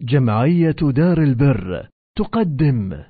[0.00, 3.04] جمعية دار البر تقدم.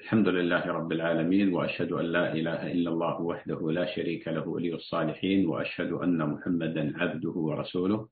[0.00, 4.74] الحمد لله رب العالمين وأشهد أن لا إله إلا الله وحده لا شريك له ولي
[4.74, 8.08] الصالحين وأشهد أن محمدا عبده ورسوله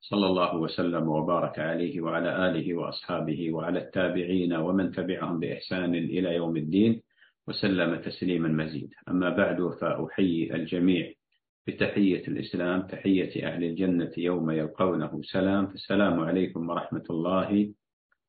[0.00, 6.56] صلى الله وسلم وبارك عليه وعلى آله وأصحابه وعلى التابعين ومن تبعهم بإحسان إلى يوم
[6.56, 7.02] الدين
[7.48, 8.96] وسلم تسليما مزيدا.
[9.08, 11.12] أما بعد فأحيي الجميع
[11.66, 15.66] بتحية الإسلام تحية أهل الجنة يوم يلقونه سلام.
[15.66, 17.74] فالسلام عليكم ورحمة الله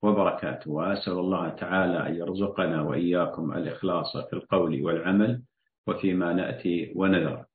[0.02, 0.72] وبركاته.
[0.72, 5.42] وأسأل الله تعالى أن يرزقنا وإياكم الإخلاص في القول والعمل
[5.88, 7.46] وفيما نأتي ونذر.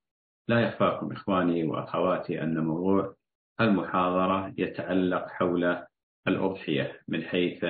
[0.49, 3.15] لا يخفاكم إخواني وأخواتي أن موضوع
[3.61, 5.77] المحاضرة يتعلق حول
[6.29, 7.65] الأضحية من حيث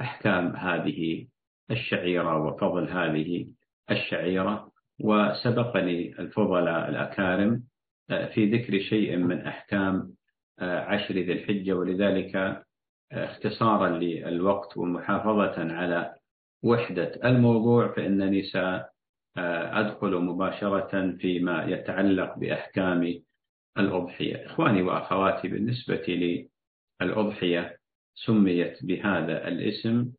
[0.00, 1.26] أحكام هذه
[1.70, 3.46] الشعيرة وفضل هذه
[3.90, 4.71] الشعيرة.
[5.02, 7.62] وسبقني الفضلاء الأكارم
[8.10, 10.14] آه، في ذكر شيء من أحكام
[10.58, 12.64] آه، عشر ذي الحجة ولذلك آه،
[13.12, 16.14] اختصارا للوقت ومحافظة على
[16.62, 23.22] وحدة الموضوع فإنني سأدخل مباشرة فيما يتعلق بأحكام
[23.78, 24.46] الأضحية.
[24.46, 26.46] إخواني وأخواتي بالنسبة
[27.00, 27.76] للأضحية
[28.14, 30.12] سميت بهذا الاسم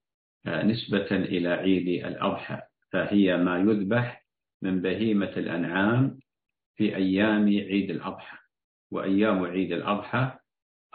[0.48, 4.23] نسبة إلى عيد الأضحى فهي ما يذبح
[4.64, 6.20] من بهيمة الأنعام
[6.76, 8.38] في أيام عيد الأضحى.
[8.92, 10.32] وأيام عيد الأضحى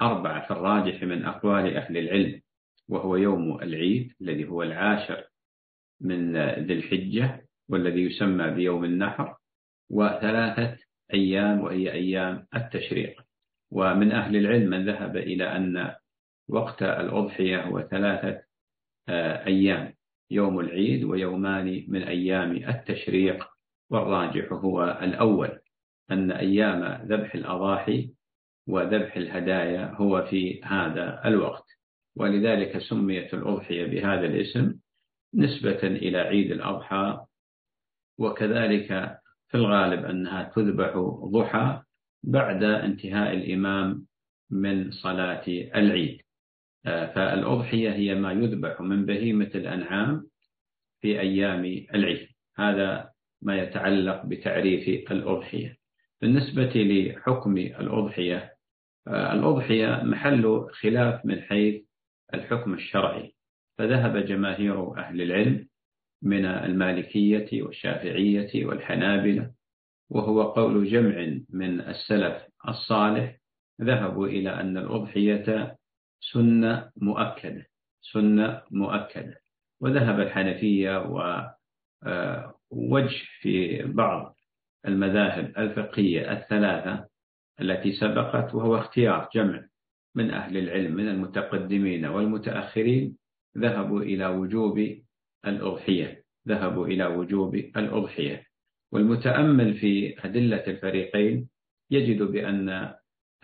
[0.03, 2.41] أربعة في الراجح من أقوال أهل العلم
[2.89, 5.25] وهو يوم العيد الذي هو العاشر
[6.01, 9.37] من ذي الحجة والذي يسمى بيوم النحر
[9.91, 10.79] وثلاثة
[11.15, 13.21] أيام وهي أيام التشريق.
[13.71, 15.95] ومن أهل العلم من ذهب إلى أن
[16.49, 18.43] وقت الأضحية هو ثلاثة
[19.09, 19.95] آه، أيام
[20.31, 23.58] يوم العيد ويومان من أيام التشريق.
[23.91, 25.59] والراجح هو الأول
[26.11, 28.11] أن أيام ذبح الأضاحي
[28.69, 31.65] وذبح الهدايا هو في هذا الوقت.
[32.17, 34.75] ولذلك سميت الأضحية بهذا الاسم
[35.35, 37.25] نسبة إلى عيد الأضحى.
[38.19, 39.19] وكذلك
[39.49, 40.97] في الغالب أنها تذبح
[41.33, 41.83] ضحى
[42.23, 44.07] بعد انتهاء الإمام
[44.51, 46.21] من صلاة العيد.
[46.85, 50.27] فالأضحية هي ما يذبح من بهيمة الأنعام
[51.01, 51.65] في أيام
[51.95, 52.29] العيد.
[52.57, 53.11] هذا
[53.43, 55.77] ما يتعلق بتعريف الأضحية.
[56.21, 58.55] بالنسبة لحكم الأضحية
[59.09, 61.83] الأضحية محل خلاف من حيث
[62.35, 63.35] الحكم الشرعي.
[63.79, 65.69] فذهب جماهير أهل العلم
[66.23, 69.51] من المالكية والشافعية والحنابلة
[70.11, 73.37] وهو قول جمع من السلف الصالح
[73.81, 75.77] ذهبوا إلى أن الأضحية
[76.21, 77.67] سنة مؤكدة
[78.01, 79.41] سنة مؤكدة.
[79.81, 81.43] وذهب الحنفية و
[82.71, 84.37] وجه في بعض
[84.87, 87.09] المذاهب الفقهية الثلاثة
[87.61, 89.65] التي سبقت وهو اختيار جمع
[90.15, 93.17] من أهل العلم من المتقدمين والمتأخرين
[93.59, 94.99] ذهبوا إلى وجوب
[95.47, 98.45] الأضحية ذهبوا إلى وجوب الأضحية.
[98.93, 101.49] والمتأمل في أدلة الفريقين
[101.91, 102.95] يجد بأن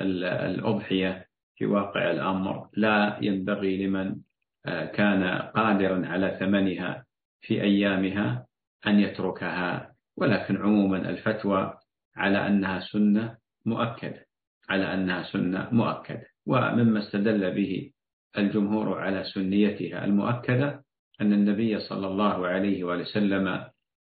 [0.00, 4.16] الأضحية في واقع الأمر لا ينبغي لمن
[4.64, 7.04] كان قادرا على ثمنها
[7.40, 8.46] في أيامها.
[8.86, 11.74] أن يتركها ولكن عموما الفتوى
[12.16, 13.36] على أنها سنة
[13.66, 14.26] مؤكدة
[14.68, 16.26] على أنها سنة مؤكدة.
[16.46, 17.90] ومما استدل به
[18.38, 20.84] الجمهور على سنيتها المؤكدة
[21.20, 23.64] أن النبي صلى الله عليه وسلم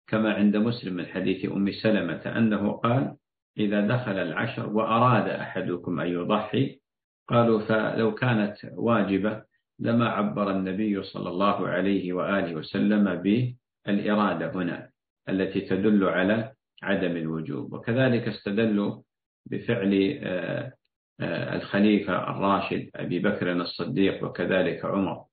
[0.08, 3.16] كما عند مسلم من حديث أم سلمة أنه قال
[3.58, 6.80] إذا دخل العشر وأراد أحدكم أن يضحي
[7.28, 9.44] قالوا فلو كانت واجبة
[9.80, 13.16] لما عبر النبي صلى الله عليه وآله وسلم
[13.88, 14.90] بالإرادة هنا
[15.30, 16.54] التي تدل على
[16.84, 19.02] عدم الوجوب وكذلك استدلوا
[19.46, 20.74] بفعل آه،
[21.20, 25.26] آه، الخليفة الراشد أبي بكر الصديق وكذلك عمر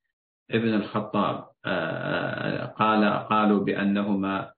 [0.51, 4.53] ابن الخطاب آه، قال قالوا بأنهما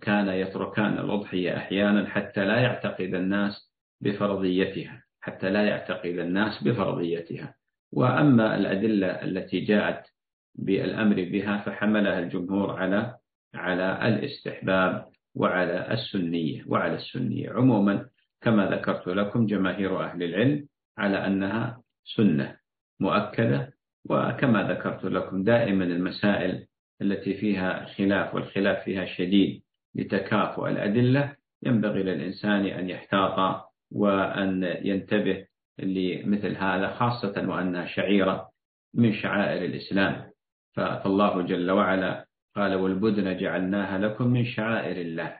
[0.00, 7.54] كان يتركان الأضحية أحيانا حتى لا يعتقد الناس بفرضيتها حتى لا يعتقد الناس بفرضيتها.
[7.92, 10.06] وأما الأدلة التي جاءت
[10.54, 13.16] بالأمر بها فحملها الجمهور على
[13.54, 17.50] على الاستحباب وعلى السنية وعلى السنية.
[17.50, 18.06] عموما
[18.40, 20.66] كما ذكرت لكم جماهير أهل العلم
[20.98, 22.56] على أنها سنة
[23.00, 23.72] مؤكدة
[24.10, 26.66] وكما ذكرت لكم دائما المسائل
[27.02, 29.62] التي فيها خلاف والخلاف فيها شديد
[29.94, 31.36] لتكافؤ الأدلة.
[31.62, 35.46] ينبغي للإنسان أن يحتاط وأن ينتبه
[35.78, 38.48] لمثل هذا خاصة وأنها شعيرة
[38.94, 40.30] من شعائر الإسلام.
[40.74, 42.26] فالله جل وعلا
[42.56, 45.36] قال والبدن جعلناها لكم من شعائر الله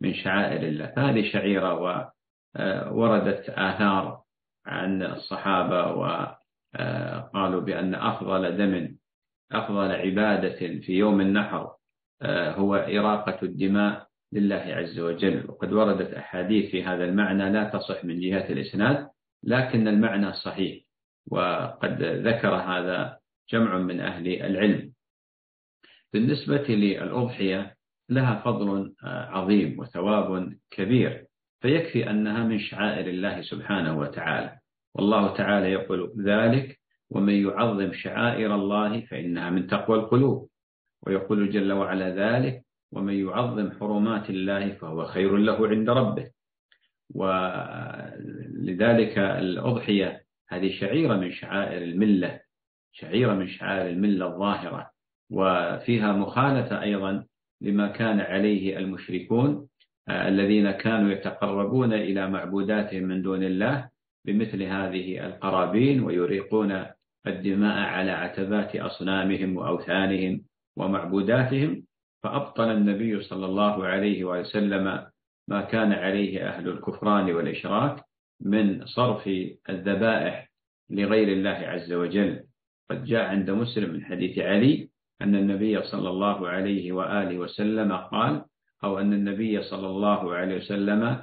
[0.00, 0.86] من شعائر الله.
[0.86, 1.74] فهذه شعيرة
[2.92, 4.22] ووردت آثار
[4.66, 5.82] عن الصحابة
[7.34, 8.96] قالوا بأن أفضل دم
[9.52, 11.76] أفضل عبادة في يوم النحر
[12.58, 15.50] هو إراقة الدماء لله عز وجل.
[15.50, 19.08] وقد وردت أحاديث في هذا المعنى لا تصح من جهة الإسناد
[19.44, 20.84] لكن المعنى صحيح
[21.30, 23.18] وقد ذكر هذا
[23.50, 24.95] جمع من أهل العلم.
[26.12, 27.76] بالنسبة للأضحية
[28.08, 31.26] لها فضل عظيم وثواب كبير
[31.60, 34.58] فيكفي أنها من شعائر الله سبحانه وتعالى.
[34.94, 36.78] والله تعالى يقول ذلك
[37.10, 40.48] ومن يعظم شعائر الله فإنها من تقوى القلوب
[41.06, 42.62] ويقول جل وعلا ذلك
[42.92, 46.30] ومن يعظم حرمات الله فهو خير له عند ربه
[48.66, 52.40] ولذلك الأضحية هذه شعيرة من شعائر الملة
[52.92, 54.90] شعيرة من شعائر الملة الظاهرة.
[55.30, 57.24] وفيها مخالفة أيضا
[57.60, 59.68] لما كان عليه المشركون
[60.10, 63.88] الذين كانوا يتقربون إلى معبوداتهم من دون الله
[64.24, 66.86] بمثل هذه القرابين ويريقون
[67.26, 70.42] الدماء على عتبات أصنامهم وأوثانهم
[70.76, 71.82] ومعبوداتهم.
[72.22, 75.06] فأبطل النبي صلى الله عليه وسلم
[75.48, 78.04] ما كان عليه أهل الكفران والإشراك
[78.40, 79.30] من صرف
[79.70, 80.48] الذبائح
[80.90, 82.42] لغير الله عز وجل.
[82.90, 84.88] قد جاء عند مسلم من حديث علي
[85.22, 88.44] أن النبي صلى الله عليه وآله وسلم قال
[88.84, 91.22] أو أن النبي صلى الله عليه وسلم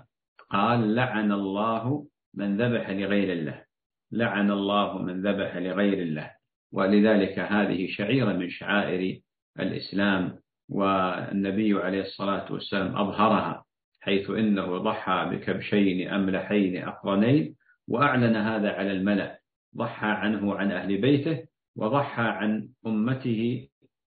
[0.50, 3.63] قال لعن الله من ذبح لغير الله.
[4.12, 6.31] لعن الله من ذبح لغير الله.
[6.74, 9.19] ولذلك هذه شعيرة من شعائر
[9.60, 10.39] الإسلام
[10.69, 13.63] والنبي عليه الصلاة والسلام أظهرها
[14.01, 17.56] حيث إنه ضحى بكبشين أملحين أقرنين
[17.88, 19.39] وأعلن هذا على الملأ.
[19.78, 21.44] ضحى عنه عن أهل بيته
[21.75, 23.68] وضحى عن أمته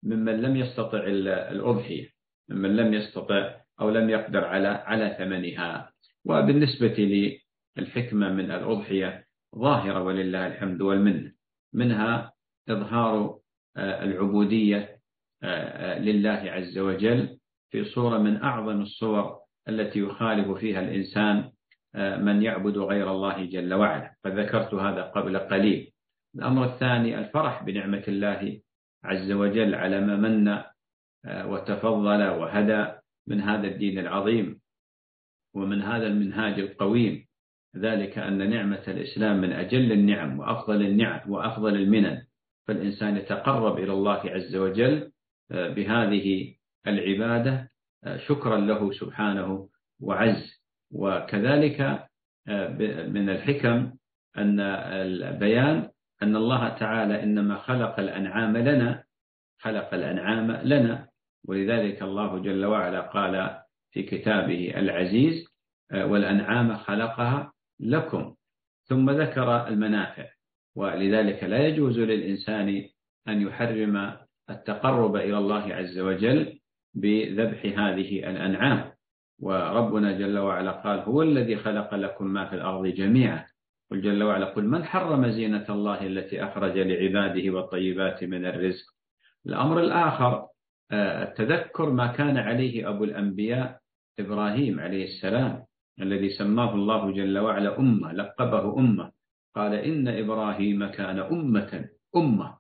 [0.06, 1.04] ممن لم يستطع
[1.52, 2.10] الأضحية
[2.50, 5.92] ممن لم يستطع أو لم يقدر على على ثمنها.
[6.26, 6.96] وبالنسبة
[7.78, 9.26] للحكمة من الأضحية
[9.56, 11.32] ظاهرة ولله الحمد والمنة.
[11.74, 12.34] منها
[12.70, 13.40] إظهار
[13.78, 15.00] آه، العبودية
[15.44, 17.38] آه، لله عز وجل
[17.70, 21.52] في صورة من أعظم الصور التي يخالف فيها الإنسان
[21.96, 24.16] آه، من يعبد غير الله جل وعلا.
[24.24, 25.92] فذكرت هذا قبل قليل.
[26.36, 28.62] الأمر الثاني الفرح بنعمة الله
[29.06, 30.48] عز وجل على ما من
[31.26, 32.88] آه، وتفضل وهدى
[33.28, 34.60] من هذا الدين العظيم
[35.56, 37.26] ومن هذا المنهاج القويم.
[37.76, 42.22] ذلك أن نعمة الإسلام من أجل النعم وأفضل النعم وأفضل المنن.
[42.68, 45.12] فالإنسان يتقرب إلى الله عز وجل
[45.52, 46.56] آه، بهذه
[46.88, 47.72] العبادة
[48.04, 49.70] آه، شكرا له سبحانه
[50.00, 50.62] وعز.
[50.92, 52.08] وكذلك
[53.10, 53.92] من الحكم
[54.38, 55.90] أن البيان
[56.24, 59.04] أن الله تعالى إنما خلق الأنعام لنا
[59.60, 61.08] خلق الأنعام لنا.
[61.48, 63.60] ولذلك الله جل وعلا قال
[63.92, 65.48] في كتابه العزيز
[65.92, 68.36] آه، والأنعام خلقها لكم.
[68.86, 70.26] ثم ذكر المنافع
[70.76, 72.90] ولذلك لا يجوز للإنسان
[73.28, 74.18] أن يحرم
[74.50, 76.60] التقرب إلى الله عز وجل
[76.94, 78.92] بذبح هذه الأنعام.
[79.40, 83.46] وربنا جل وعلا قال هو الذي خلق لكم ما في الأرض جميعا
[83.92, 88.86] قل جل وعلا قل من حرم زينة الله التي أخرج لعباده والطيبات من الرزق؟
[89.46, 90.48] الأمر الآخر
[90.92, 93.80] آه، التذكر ما كان عليه أبو الأنبياء
[94.20, 95.64] إبراهيم عليه السلام
[96.02, 99.12] الذي سماه الله جل وعلا أمة لقبه أمة.
[99.56, 102.58] قال إن إبراهيم كان أمة أمة.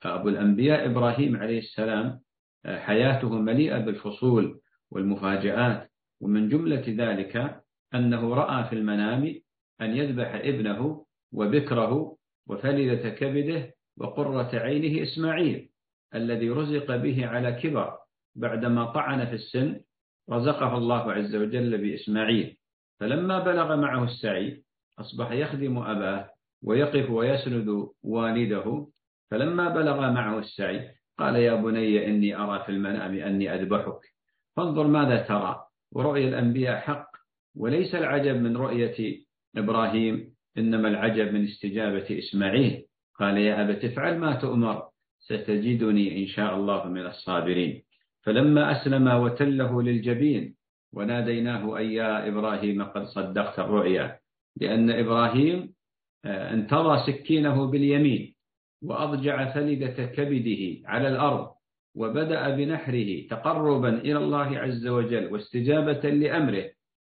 [0.00, 2.20] فأبو الأنبياء إبراهيم عليه السلام
[2.66, 5.90] آه، حياته مليئة بالفصول والمفاجآت
[6.20, 7.62] ومن جملة ذلك
[7.94, 9.34] أنه رأى في المنام
[9.80, 12.16] أن يذبح ابنه وبكره
[12.48, 15.68] وفلذة كبده وقرة عينه إسماعيل
[16.14, 17.98] الذي رزق به على كبر
[18.36, 19.80] بعدما طعن في السن
[20.30, 22.56] رزقه الله عز وجل بإسماعيل.
[23.00, 24.62] فلما بلغ معه السعي
[24.98, 26.30] أصبح يخدم أباه
[26.62, 28.86] ويقف ويسند والده.
[29.30, 34.00] فلما بلغ معه السعي قال يا بني إني أرى في المنام أني أذبحك.
[34.56, 35.66] فانظر ماذا ترى.
[35.92, 37.10] ورؤيا الأنبياء حق
[37.56, 39.25] وليس العجب من رؤية
[39.56, 42.82] إبراهيم إنما العجب من استجابة إسماعيل.
[43.18, 44.82] قال يا أبت افعل ما تؤمر
[45.20, 47.82] ستجدني إن شاء الله من الصابرين.
[48.22, 50.54] فلما أسلم وتله للجبين
[50.92, 54.18] وناديناه أي يا إبراهيم قد صدقت الرؤيا.
[54.60, 55.72] لأن إبراهيم
[56.24, 58.34] آه، انتظى سكينه باليمين
[58.82, 61.48] وأضجع فلدة كبده على الأرض
[61.96, 66.64] وبدأ بنحره تقربا إلى الله عز وجل واستجابة لأمره.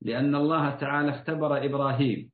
[0.03, 2.31] لأن الله تعالى اختبر إبراهيم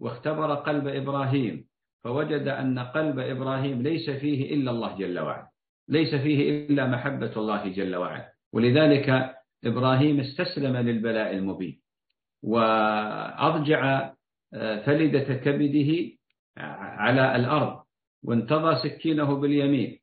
[0.00, 1.64] واختبر قلب إبراهيم
[2.04, 5.48] فوجد أن قلب إبراهيم ليس فيه إلا الله جل وعلا
[5.88, 8.32] ليس فيه إلا محبة الله جل وعلا.
[8.52, 9.34] ولذلك
[9.64, 11.80] إبراهيم استسلم للبلاء المبين
[12.42, 14.10] وأضجع
[14.54, 16.12] آه، فلدة كبده
[16.56, 17.82] على الأرض
[18.24, 19.98] وانتضى سكينه باليمين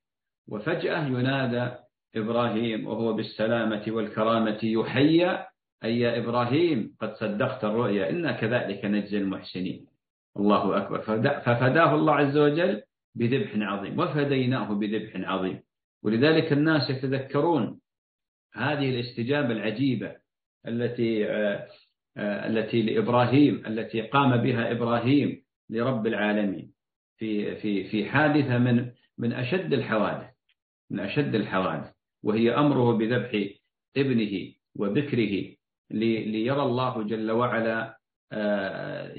[0.48, 1.76] وفجأة ينادى
[2.16, 5.46] إبراهيم وهو بالسلامة والكرامة يحيى
[5.84, 9.86] أي يا إبراهيم قد صدقت الرؤيا إنا كذلك نجزي المحسنين.
[10.38, 11.02] الله أكبر.
[11.42, 12.82] ففداه الله عز وجل
[13.16, 15.60] بذبح عظيم وفديناه بذبح عظيم.
[16.04, 17.80] ولذلك الناس يتذكرون
[18.54, 20.16] هذه الاستجابة العجيبة
[20.68, 21.68] التي آه،
[22.18, 26.74] آه، التي لإبراهيم التي قام بها إبراهيم لرب العالمين.
[27.18, 30.30] في في في حادثة من من أشد الحوادث
[30.92, 31.92] من أشد الحوادث
[32.24, 33.50] وهي أمره بذبح
[33.98, 35.56] ابنه وبكره
[35.92, 37.98] ليرى الله جل وعلا
[38.32, 39.14] آه،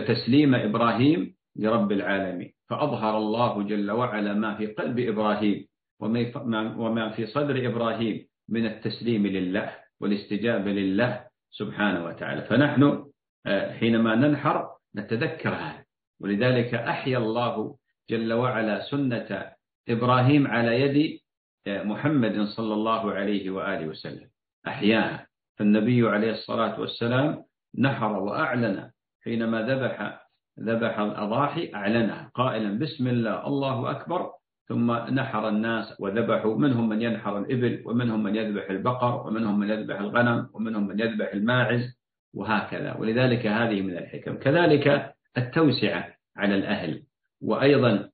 [0.00, 2.52] تسليم إبراهيم لرب العالمين.
[2.68, 5.66] فأظهر الله جل وعلا ما في قلب إبراهيم
[6.00, 12.42] وما في صدر إبراهيم من التسليم لله والاستجابة لله سبحانه وتعالى.
[12.42, 13.04] فنحن
[13.46, 15.84] آه، حينما ننحر نتذكر هذا.
[16.20, 17.76] ولذلك أحيا الله
[18.10, 19.52] جل وعلا سنة
[19.88, 21.18] إبراهيم على يد
[21.66, 24.28] آه، محمد صلى الله عليه وآله وسلم.
[24.66, 27.44] أحياها فالنبي عليه الصلاة والسلام
[27.78, 28.90] نحر وأعلن
[29.24, 30.28] حينما ذبح
[30.60, 34.30] ذبح الأضاحي أعلنها قائلا بسم الله الله أكبر.
[34.68, 40.00] ثم نحر الناس وذبحوا منهم من ينحر الإبل ومنهم من يذبح البقر ومنهم من يذبح
[40.00, 41.98] الغنم ومنهم من يذبح الماعز
[42.34, 42.96] وهكذا.
[42.96, 44.36] ولذلك هذه من الحكم.
[44.36, 47.02] كذلك التوسعة على الأهل.
[47.40, 48.10] وأيضا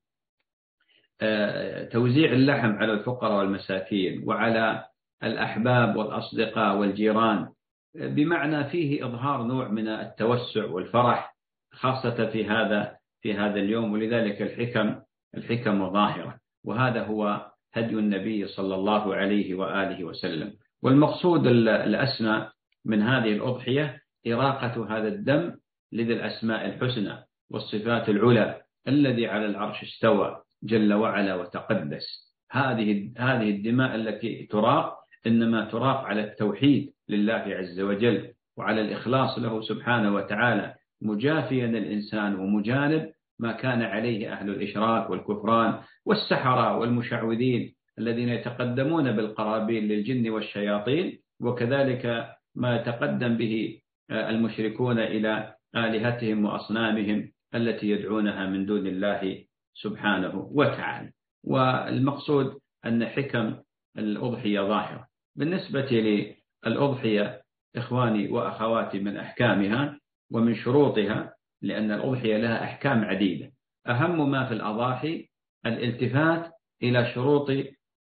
[1.20, 4.84] آه، توزيع اللحم على الفقراء والمساكين وعلى
[5.24, 7.48] الأحباب والأصدقاء والجيران.
[7.94, 11.34] بمعنى فيه إظهار نوع من التوسع والفرح
[11.72, 15.00] خاصة في هذا في هذا اليوم ولذلك الحكم
[15.36, 16.38] الحكم ظاهرة.
[16.64, 20.52] وهذا هو هدي النبي صلى الله عليه وآله وسلم.
[20.82, 22.48] والمقصود الأسمى
[22.84, 25.56] من هذه الأضحية إراقة هذا الدم
[25.92, 27.16] لذي الأسماء الحسنى
[27.50, 32.34] والصفات العلى الذي على العرش استوى جل وعلا وتقدس.
[32.50, 39.62] هذه هذه الدماء التي تراق إنما تراق على التوحيد لله عز وجل وعلى الإخلاص له
[39.62, 49.12] سبحانه وتعالى مجافيا الإنسان ومجانب ما كان عليه أهل الإشراك والكفران والسحرة والمشعوذين الذين يتقدمون
[49.12, 58.86] بالقرابين للجن والشياطين وكذلك ما يتقدم به المشركون إلى آلهتهم وأصنامهم التي يدعونها من دون
[58.86, 61.10] الله سبحانه وتعالى.
[61.44, 63.54] والمقصود أن حكم
[63.98, 65.06] الأضحية ظاهرة.
[65.36, 66.34] بالنسبة
[66.66, 67.42] للأضحية
[67.76, 70.00] إخواني وأخواتي من أحكامها
[70.32, 73.52] ومن شروطها لأن الأضحية لها أحكام عديدة.
[73.86, 75.28] أهم ما في الأضاحي
[75.66, 77.50] الالتفات إلى شروط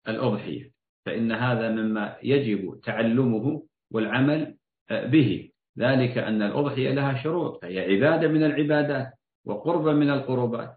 [0.08, 0.70] الأضحية
[1.06, 3.62] فإن هذا مما يجب تعلمه
[3.92, 4.56] والعمل
[4.90, 5.48] به.
[5.78, 9.12] ذلك أن الأضحية لها شروط فهي عبادة من العبادات
[9.44, 10.76] وقرب من القربات.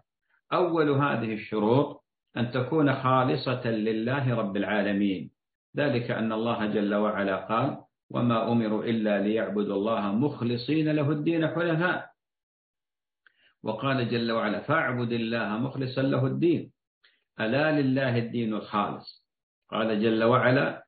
[0.52, 2.04] أول هذه الشروط
[2.36, 5.35] أن تكون خالصة لله رب العالمين.
[5.76, 7.78] ذلك أن الله جل وعلا قال
[8.10, 12.10] وما أمروا إلا ليعبدوا الله مخلصين له الدين حنفاء
[13.62, 16.72] وقال جل وعلا فاعبد الله مخلصا له الدين
[17.40, 19.26] ألا لله الدين الخالص
[19.70, 20.86] قال جل وعلا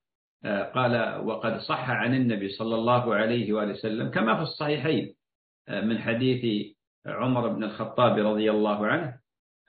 [0.75, 5.14] قال وقد صح عن النبي صلى الله عليه وآله وسلم كما في الصحيحين
[5.68, 6.66] من حديث
[7.07, 9.18] عمر بن الخطاب رضي الله عنه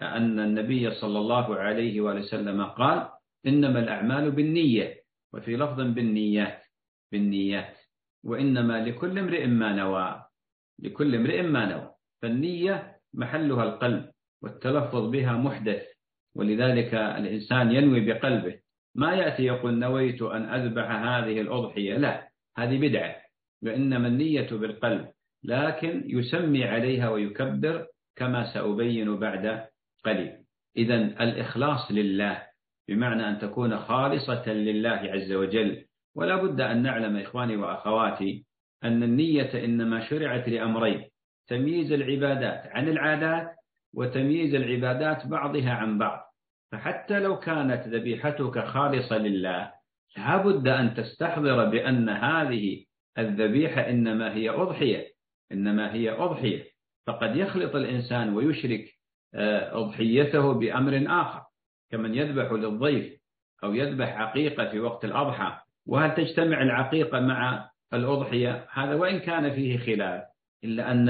[0.02, 3.10] أن النبي صلى الله عليه وآله وسلم قال
[3.48, 4.99] إنما الأعمال بالنية
[5.34, 6.64] وفي لفظ بالنيات
[7.12, 7.78] بالنيات.
[8.24, 10.26] وإنما لكل امرئ ما نوى
[10.80, 11.92] لكل امرئ ما نوى.
[12.22, 15.84] فالنية محلها القلب والتلفظ بها محدث.
[16.36, 18.60] ولذلك الإنسان ينوي بقلبه.
[18.96, 21.98] ما يأتي يقول نويت أن أذبح هذه الأضحية.
[21.98, 23.16] لا هذه بدعة.
[23.64, 25.10] وإنما النية بالقلب.
[25.44, 29.68] لكن يسمي عليها ويكبر كما سأبين بعد
[30.06, 30.38] قليل.
[30.78, 32.49] إذا الإخلاص لله
[32.90, 35.86] بمعنى أن تكون خالصة لله عز وجل.
[36.16, 38.46] ولا بد أن نعلم إخواني وأخواتي
[38.84, 41.06] أن النية إنما شرعت لأمرين
[41.48, 43.56] تمييز العبادات عن العادات
[43.94, 46.20] وتمييز العبادات بعضها عن بعض.
[46.72, 49.72] فحتى لو كانت ذبيحتك خالصة لله
[50.18, 52.84] لابد أن تستحضر بأن هذه
[53.18, 55.08] الذبيحة إنما هي أضحية.
[55.52, 56.64] إنما هي أضحية.
[57.08, 58.86] فقد يخلط الإنسان ويشرك
[59.36, 61.49] آه، أضحيته بأمر آخر.
[61.92, 63.20] كمن يذبح للضيف
[63.64, 69.78] أو يذبح عقيقة في وقت الأضحى وهل تجتمع العقيقة مع الأضحية؟ هذا وإن كان فيه
[69.78, 70.24] خلاف
[70.64, 71.10] إلا أن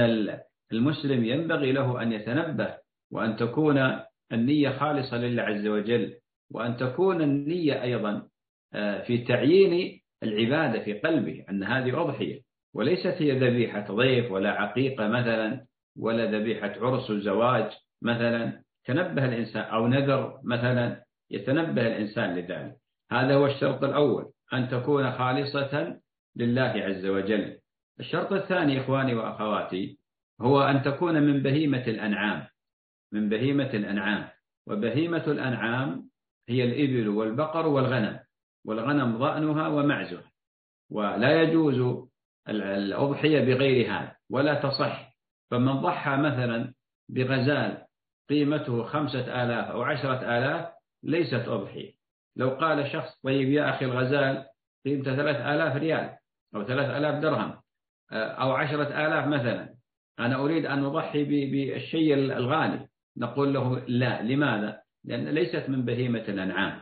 [0.72, 2.78] المسلم ينبغي له أن يتنبه
[3.12, 4.00] وأن تكون
[4.32, 6.14] النية خالصة لله عز وجل
[6.52, 8.28] وأن تكون النية أيضا
[8.74, 12.42] آه، في تعيين العبادة في قلبه أن هذه أضحية.
[12.74, 15.66] وليست هي ذبيحة ضيف ولا عقيقة مثلا
[15.98, 17.72] ولا ذبيحة عرس وزواج
[18.02, 18.62] مثلا.
[18.86, 22.76] تنبه الإنسان أو نذر مثلا يتنبه الإنسان لذلك.
[23.12, 26.00] هذا هو الشرط الأول أن تكون خالصة
[26.36, 27.58] لله عز وجل.
[28.00, 29.98] الشرط الثاني إخواني وأخواتي
[30.42, 32.48] هو أن تكون من بهيمة الأنعام.
[33.12, 34.28] من بهيمة الأنعام.
[34.68, 36.10] وبهيمة الأنعام
[36.50, 38.20] هي الإبل والبقر والغنم.
[38.66, 40.32] والغنم ضأنها ومعزها.
[40.92, 42.08] ولا يجوز
[42.50, 45.14] الأضحية بغير هذا ولا تصح.
[45.52, 46.74] فمن ضحى مثلا
[47.10, 47.86] بغزال
[48.30, 50.70] قيمته خمسة آلاف أو عشرة آلاف
[51.04, 51.92] ليست أضحية.
[52.36, 54.46] لو قال شخص طيب يا أخي الغزال
[54.86, 56.16] قيمته ثلاث آلاف ريال
[56.56, 57.54] أو ثلاث آلاف درهم
[58.12, 59.74] أو عشرة آلاف مثلا.
[60.20, 62.88] أنا أريد أن أضحي بالشيء الغالي.
[63.18, 64.22] نقول له لا.
[64.22, 66.82] لماذا؟ لأن ليست من بهيمة الأنعام.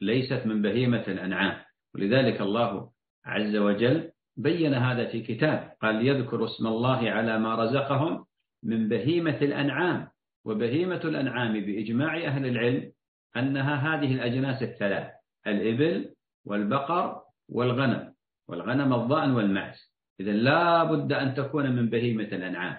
[0.00, 1.64] ليست من بهيمة الأنعام.
[1.94, 2.90] ولذلك الله
[3.26, 5.72] عز وجل بين هذا في كتاب.
[5.82, 8.24] قال يذكر اسم الله على ما رزقهم
[8.62, 10.08] من بهيمة الأنعام
[10.44, 12.92] وبهيمة الأنعام بإجماع أهل العلم
[13.36, 15.10] أنها هذه الأجناس الثلاث
[15.46, 16.14] الإبل
[16.44, 18.14] والبقر والغنم
[18.48, 19.92] والغنم الضأن والمعز.
[20.20, 22.76] إذا لا بد أن تكون من بهيمة الأنعام.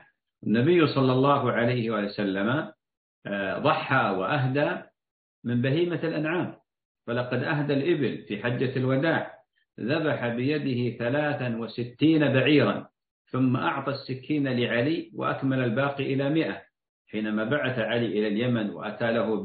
[0.48, 2.72] النبي صلى الله عليه وسلم
[3.26, 4.82] آه، ضحى وأهدى
[5.44, 6.56] من بهيمة الأنعام.
[7.08, 9.34] فلقد أهدى الإبل في حجة الوداع
[9.80, 12.88] ذبح بيده ثلاثا وستين بعيرا.
[13.34, 16.62] ثم أعطى السكين لعلي وأكمل الباقي إلى مئة.
[17.12, 19.42] حينما بعث علي إلى اليمن وأتى له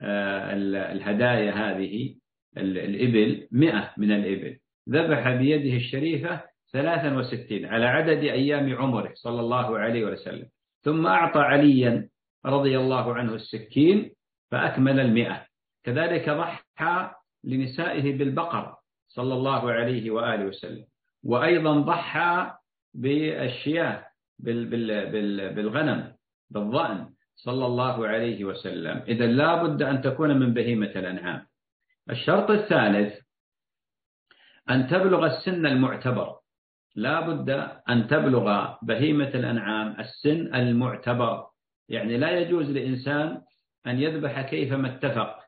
[0.00, 2.14] بالهدايا هذه
[2.56, 4.58] الإبل مئة من الإبل.
[4.88, 6.40] ذبح بيده الشريفة
[6.72, 10.46] ثلاثا وستين على عدد أيام عمره صلى الله عليه وسلم.
[10.82, 12.08] ثم أعطى عليا
[12.46, 14.10] رضي الله عنه السكين
[14.50, 15.46] فأكمل المئة.
[15.84, 17.10] كذلك ضحى
[17.44, 18.76] لنسائه بالبقر
[19.08, 20.84] صلى الله عليه وآله وسلم.
[21.24, 22.50] وأيضا ضحى
[22.94, 24.06] بالشياه
[24.38, 26.12] بالغنم
[26.50, 29.02] بالظأن صلى الله عليه وسلم.
[29.08, 31.46] إذا لا بد أن تكون من بهيمة الأنعام.
[32.10, 33.14] الشرط الثالث
[34.70, 36.38] أن تبلغ السن المعتبر.
[36.96, 37.50] لا بد
[37.88, 41.46] أن تبلغ بهيمة الأنعام السن المعتبر.
[41.88, 43.42] يعني لا يجوز لإنسان
[43.86, 45.38] أن يذبح كيفما اتفق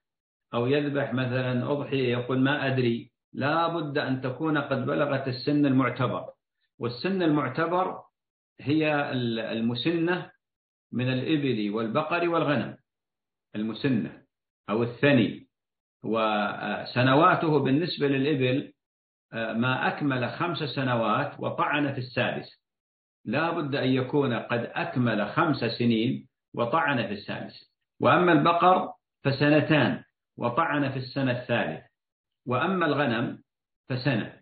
[0.54, 3.10] أو يذبح مثلا أضحية يقول ما أدري.
[3.32, 6.33] لا بد أن تكون قد بلغت السن المعتبر.
[6.78, 8.02] والسن المعتبر
[8.60, 9.12] هي
[9.52, 10.30] المسنة
[10.92, 12.76] من الإبل والبقر والغنم
[13.56, 14.22] المسنة
[14.70, 15.48] أو الثني.
[16.04, 18.72] وسنواته بالنسبة للإبل
[19.32, 22.64] ما أكمل خمس سنوات وطعن في السادس.
[23.24, 27.72] لا بد أن يكون قد أكمل خمس سنين وطعن في السادس.
[28.00, 28.92] وأما البقر
[29.24, 30.04] فسنتان
[30.36, 31.84] وطعن في السنة الثالث.
[32.46, 33.42] وأما الغنم
[33.88, 34.40] فسنة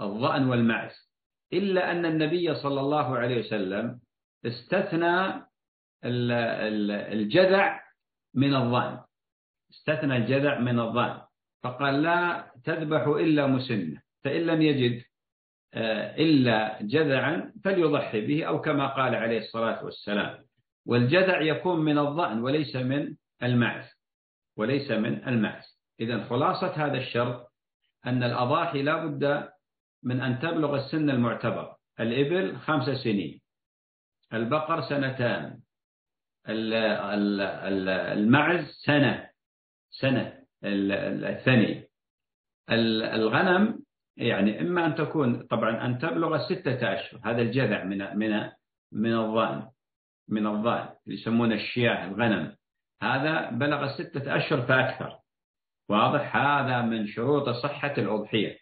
[0.00, 1.09] الظأن والمعز.
[1.52, 4.00] إلا أن النبي صلى الله عليه وسلم
[4.46, 5.44] استثنى
[7.12, 7.80] الجذع
[8.34, 9.00] من الظأن
[9.70, 11.20] استثنى الجذع من الظأن
[11.62, 14.02] فقال لا تذبح إلا مسنة.
[14.24, 15.02] فإن لم يجد
[15.74, 20.44] آه، إلا جذعا فليضحي به أو كما قال عليه الصلاة والسلام.
[20.86, 23.88] والجذع يكون من الظأن وليس من المعز.
[24.56, 25.80] وليس من المعز.
[26.00, 27.52] إذا خلاصة هذا الشرط
[28.06, 29.48] أن الأضاحي لا بد
[30.02, 31.76] من أن تبلغ السن المعتبر.
[32.00, 33.40] الإبل خمس سنين.
[34.32, 35.60] البقر سنتان.
[38.08, 39.30] المعز سنة.
[39.90, 40.40] سنة.
[40.64, 41.84] الثني
[43.14, 43.82] الغنم
[44.16, 48.50] يعني إما أن تكون طبعا أن تبلغ ستة أشهر هذا الجذع من من
[48.92, 49.68] من الظأن.
[50.28, 50.88] من الظأن.
[51.06, 52.56] يسمونه الشياه الغنم.
[53.02, 55.18] هذا بلغ ستة أشهر فأكثر.
[55.88, 58.59] واضح؟ هذا من شروط صحة الأضحية.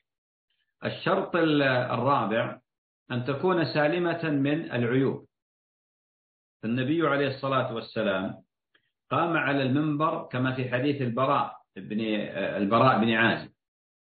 [0.85, 2.59] الشرط الرابع
[3.11, 5.27] أن تكون سالمة من العيوب.
[6.65, 8.35] النبي عليه الصلاة والسلام
[9.11, 12.01] قام على المنبر كما في حديث البراء بن
[12.57, 13.51] البراء بن عازب.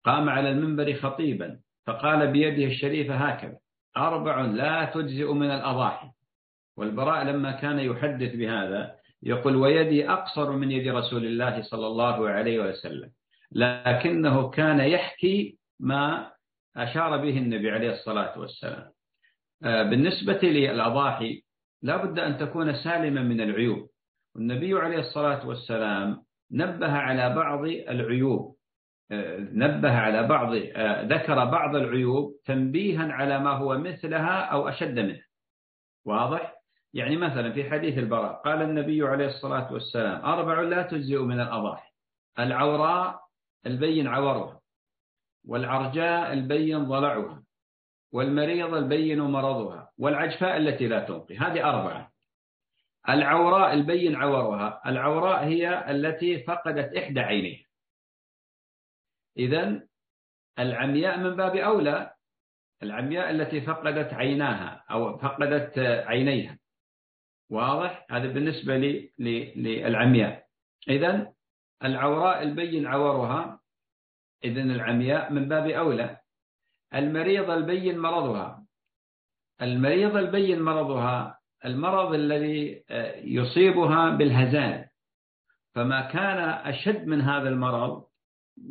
[0.06, 3.58] قام على المنبر خطيبا فقال بيده الشريفة هكذا
[3.98, 6.10] أربع لا تجزئ من الأضاحي.
[6.78, 12.60] والبراء لما كان يحدث بهذا يقول ويدي أقصر من يد رسول الله صلى الله عليه
[12.60, 13.12] وسلم
[13.52, 16.33] لكنه كان يحكي ما
[16.78, 18.92] أشار به النبي عليه الصلاة والسلام.
[19.64, 21.42] آه، بالنسبة للأضاحي
[21.82, 23.90] لا بد أن تكون سالمة من العيوب.
[24.36, 28.56] والنبي عليه الصلاة والسلام نبه على بعض العيوب.
[29.12, 35.00] آه، نبه على بعض آه، ذكر بعض العيوب تنبيها على ما هو مثلها أو أشد
[35.00, 35.24] منه.
[36.06, 36.54] واضح؟
[36.94, 41.90] يعني مثلا في حديث البراء قال النبي عليه الصلاة والسلام أربع لا تجزئ من الأضاحي.
[42.40, 43.20] العوراء
[43.66, 44.63] البين عورها
[45.48, 47.44] والعرجاء البين ضلعها
[48.14, 51.38] والمريض البين مرضها والعجفاء التي لا تنقي.
[51.38, 52.12] هذه أربعة.
[53.10, 57.66] العوراء البين عورها العوراء هي التي فقدت إحدى عينيها.
[59.38, 59.88] إذا
[60.60, 62.14] العمياء من باب أولى
[62.84, 66.60] العمياء التي فقدت عيناها أو فقدت عينيها.
[67.50, 68.78] واضح؟ هذا بالنسبة
[69.58, 70.46] للعمياء.
[70.90, 71.34] إذا
[71.84, 73.63] العوراء البين عورها
[74.44, 76.18] إذا العمياء من باب أولى.
[76.94, 78.66] المريض البين مرضها.
[79.62, 82.84] المريض البين مرضها المرض الذي
[83.24, 84.86] يصيبها بالهزال
[85.76, 88.06] فما كان أشد من هذا المرض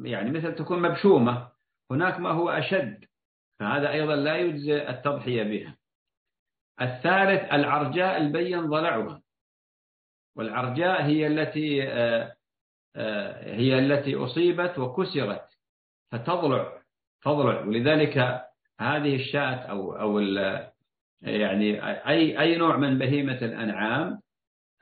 [0.02, 1.48] يعني مثل تكون مبشومة
[1.90, 3.04] هناك ما هو أشد
[3.58, 5.76] فهذا أيضا لا يجزي التضحية بها.
[6.80, 9.22] الثالث العرجاء البين ضلعها.
[10.36, 12.36] والعرجاء هي التي آه،
[12.96, 15.51] آه، هي التي أصيبت وكسرت.
[16.12, 16.72] فتضلع
[17.22, 17.60] تضلع.
[17.60, 18.18] ولذلك
[18.80, 20.18] هذه الشاة أو أو
[21.22, 24.20] يعني أي أي نوع من بهيمة الأنعام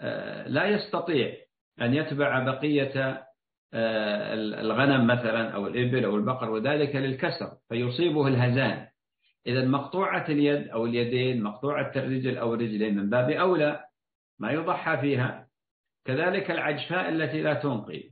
[0.01, 1.35] آه، لا يستطيع
[1.81, 3.25] أن يتبع بقية
[3.75, 8.87] الغنم مثلا أو الإبل أو البقر وذلك للكسر فيصيبه الهزان.
[9.47, 13.85] إذا مقطوعة اليد أو اليدين مقطوعة الرجل أو الرجلين من باب أولى
[14.39, 15.47] ما يضحى فيها.
[16.05, 18.03] كذلك العجفاء التي لا تنقي.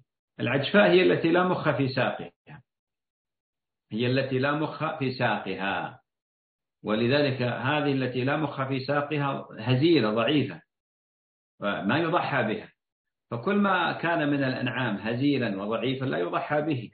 [0.41, 2.58] العجفاء هي التي لا مخ في ساقها.
[3.93, 6.01] هي التي لا مخ في ساقها.
[6.85, 10.63] ولذلك هذه التي لا مخ في ساقها هزيلة ضعيفة
[11.61, 12.73] ما يضحى بها.
[13.31, 16.91] فكل ما كان من الأنعام هزيلا وضعيفا لا يضحى به.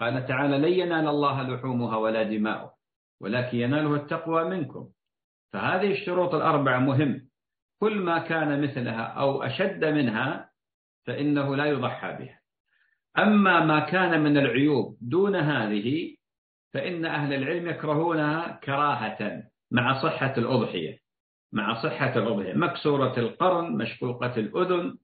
[0.00, 2.74] قال تعالى لن ينال الله لحومها ولا دماؤها
[3.20, 4.88] ولكن يناله التقوى منكم.
[5.52, 7.28] فهذه الشروط الأربعة مهم.
[7.80, 10.50] كل ما كان مثلها أو أشد منها
[11.06, 12.40] فإنه لا يضحى بها.
[13.18, 16.15] أما ما كان من العيوب دون هذه
[16.76, 20.98] فإن أهل العلم يكرهونها كراهة مع صحة الأضحية
[21.52, 22.54] مع صحة الأضحية.
[22.54, 24.96] مكسورة القرن مشقوقة الأذن.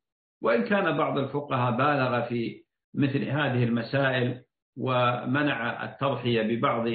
[0.43, 2.63] وإن كان بعض الفقهاء بالغ في
[2.95, 4.43] مثل هذه المسائل
[4.79, 6.89] ومنع التضحية ببعض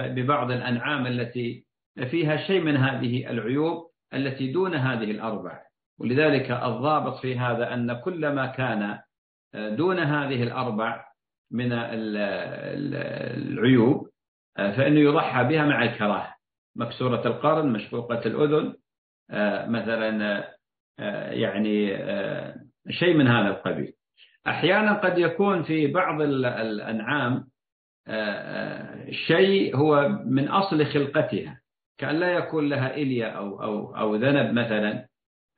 [0.00, 1.64] ببعض الأنعام التي
[2.10, 5.60] فيها شيء من هذه العيوب التي دون هذه الأربع
[6.00, 8.98] ولذلك الضابط في هذا أن كل ما كان
[9.54, 11.09] دون هذه الأربع
[11.50, 11.72] من
[13.32, 14.08] العيوب
[14.56, 16.34] فإنه يضحى بها مع الكراهة.
[16.76, 18.74] مكسورة القرن مشقوقة الأذن
[19.70, 20.44] مثلا
[21.32, 21.98] يعني
[22.90, 23.92] شيء من هذا القبيل.
[24.46, 27.46] أحيانا قد يكون في بعض الأنعام
[29.26, 31.60] شيء هو من أصل خلقتها.
[31.98, 35.06] كأن لا يكون لها إلية أو, أو, أو ذنب مثلا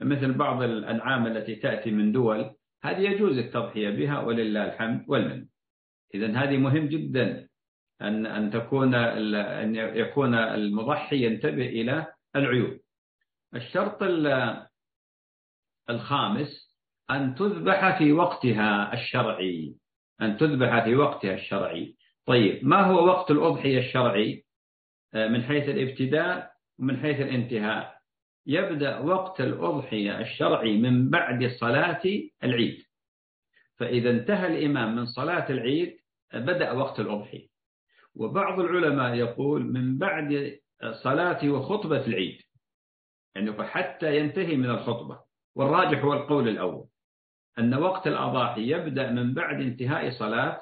[0.00, 2.50] مثل بعض الأنعام التي تأتي من دول
[2.84, 5.46] هذه يجوز التضحية بها ولله الحمد والمن
[6.14, 7.48] إذا هذه مهم جدا
[8.02, 12.78] أن أن تكون أن يكون المضحي ينتبه إلى العيوب.
[13.54, 14.02] الشرط
[15.90, 16.72] الخامس
[17.10, 19.74] أن تذبح في وقتها الشرعي.
[20.22, 21.96] أن تذبح في وقتها الشرعي.
[22.26, 24.44] طيب ما هو وقت الأضحية الشرعي؟
[25.14, 27.98] آه، من حيث الابتداء ومن حيث الانتهاء.
[28.46, 32.02] يبدأ وقت الأضحية الشرعي من بعد صلاة
[32.44, 32.82] العيد.
[33.76, 36.01] فإذا انتهى الإمام من صلاة العيد
[36.34, 37.48] بدأ وقت الأضحية
[38.16, 40.58] وبعض العلماء يقول من بعد
[41.02, 42.40] صلاة وخطبة العيد.
[43.34, 45.20] يعني حتى ينتهي من الخطبة.
[45.56, 46.86] والراجح هو القول الأول.
[47.58, 50.60] أن وقت الأضاحي يبدأ من بعد انتهاء صلاة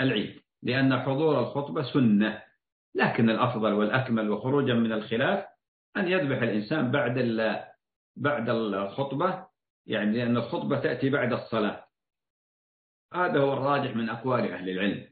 [0.00, 0.40] العيد.
[0.62, 2.42] لأن حضور الخطبة سنة.
[2.94, 5.44] لكن الأفضل والأكمل وخروجا من الخلاف
[5.96, 7.18] أن يذبح الإنسان بعد
[8.16, 9.46] بعد الخطبة.
[9.86, 11.87] يعني لأن الخطبة تأتي بعد الصلاة.
[13.14, 15.08] هذا هو الراجح من أقوال أهل العلم.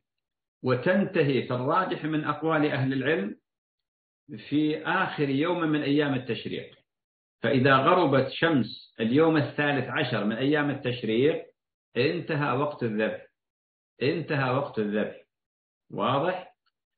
[0.63, 3.37] وتنتهي في الراجح من أقوال أهل العلم
[4.49, 6.75] في آخر يوم من أيام التشريق.
[7.43, 11.47] فإذا غربت شمس اليوم الثالث عشر من أيام التشريق
[11.97, 13.27] انتهى وقت الذبح.
[14.03, 15.23] انتهى وقت الذبح.
[15.91, 16.55] واضح؟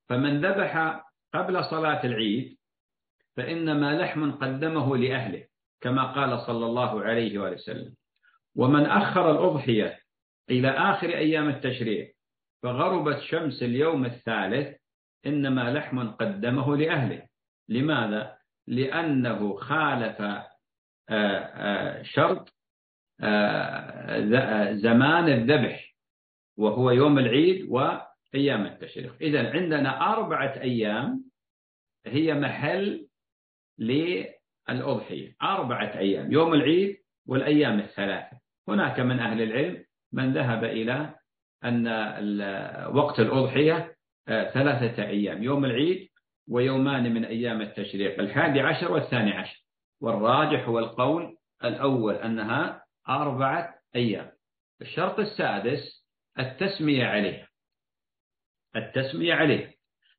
[0.08, 1.02] فمن ذبح
[1.34, 2.58] قبل صلاة العيد
[3.36, 5.44] فإنما لحم قدمه لأهله
[5.80, 7.94] كما قال صلى الله عليه وسلم.
[8.56, 10.00] ومن أخر الأضحية
[10.50, 12.08] إلى آخر أيام التشريع
[12.62, 14.76] فغربت شمس اليوم الثالث
[15.26, 17.28] إنما لحم قدمه لأهله.
[17.68, 20.46] لماذا؟ لأنه خالف آه،
[21.10, 22.54] آه، شرط
[23.20, 25.94] آه، زمان الذبح
[26.58, 29.16] وهو يوم العيد وأيام التشريق.
[29.20, 31.24] إذا عندنا أربعة أيام
[32.06, 33.08] هي محل
[33.78, 35.36] للأضحية.
[35.42, 38.38] أربعة أيام يوم العيد والأيام الثلاثة.
[38.68, 41.14] هناك من أهل العلم من ذهب إلى
[41.64, 41.88] أن
[42.94, 43.94] وقت الأضحية
[44.28, 46.08] آه، ثلاثة أيام يوم العيد
[46.48, 49.64] ويومان من أيام التشريق الحادي عشر والثاني عشر.
[50.00, 54.30] والراجح هو القول الأول أنها أربعة أيام.
[54.82, 56.04] الشرط السادس
[56.38, 57.48] التسمية عليه
[58.76, 59.74] التسمية عليه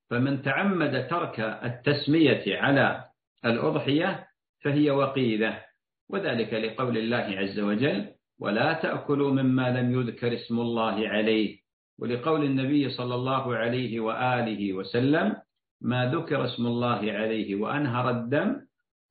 [0.10, 3.04] فمن تعمد ترك التسمية على
[3.46, 4.28] الأضحية
[4.62, 5.66] فهي وقيدة
[6.10, 11.60] وذلك لقول الله عز وجل ولا تأكلوا مما لم يذكر اسم الله عليه.
[12.00, 15.36] ولقول النبي صلى الله عليه وآله وسلم
[15.82, 18.62] ما ذكر اسم الله عليه وأنهر الدم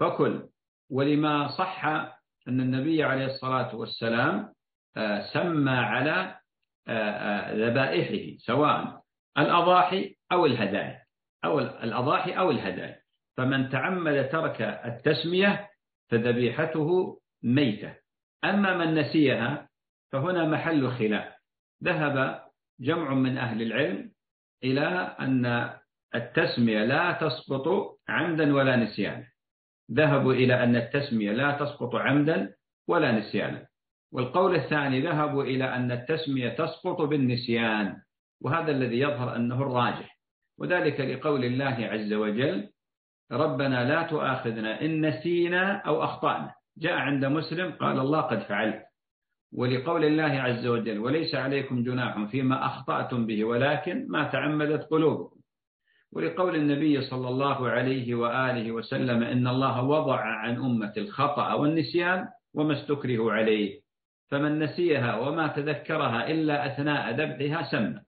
[0.00, 0.42] فكل.
[0.90, 1.84] ولما صح
[2.48, 4.52] أن النبي عليه الصلاة والسلام
[4.96, 6.34] آه، سمى على
[6.88, 9.02] آه، آه، ذبائحه سواء
[9.38, 11.02] الأضاحي أو الهدايا
[11.44, 12.98] أو الأضاحي أو الهدايا.
[13.36, 15.68] فمن تعمد ترك التسمية
[16.10, 18.07] فذبيحته ميتة.
[18.44, 19.68] أما من نسيها
[20.12, 21.32] فهنا محل خلاف.
[21.84, 22.42] ذهب
[22.80, 24.10] جمع من أهل العلم
[24.64, 25.70] إلى أن
[26.14, 29.26] التسمية لا تسقط عمدا ولا نسيانا.
[29.92, 32.54] ذهبوا إلى أن التسمية لا تسقط عمدا
[32.88, 33.66] ولا نسيانا.
[34.12, 38.00] والقول الثاني ذهبوا إلى أن التسمية تسقط بالنسيان
[38.40, 40.18] وهذا الذي يظهر أنه الراجح
[40.58, 42.70] وذلك لقول الله عز وجل
[43.32, 46.54] ربنا لا تؤاخذنا إن نسينا أو أخطأنا.
[46.78, 48.82] جاء عند مسلم قال الله قد فعلت.
[49.52, 55.36] ولقول الله عز وجل وليس عليكم جناح فيما أخطأتم به ولكن ما تعمدت قلوبكم.
[56.12, 62.72] ولقول النبي صلى الله عليه وآله وسلم إن الله وضع عن أمة الخطأ والنسيان وما
[62.72, 63.80] استكره عليه.
[64.30, 68.00] فمن نسيها وما تذكرها إلا أثناء ذبحها سمى.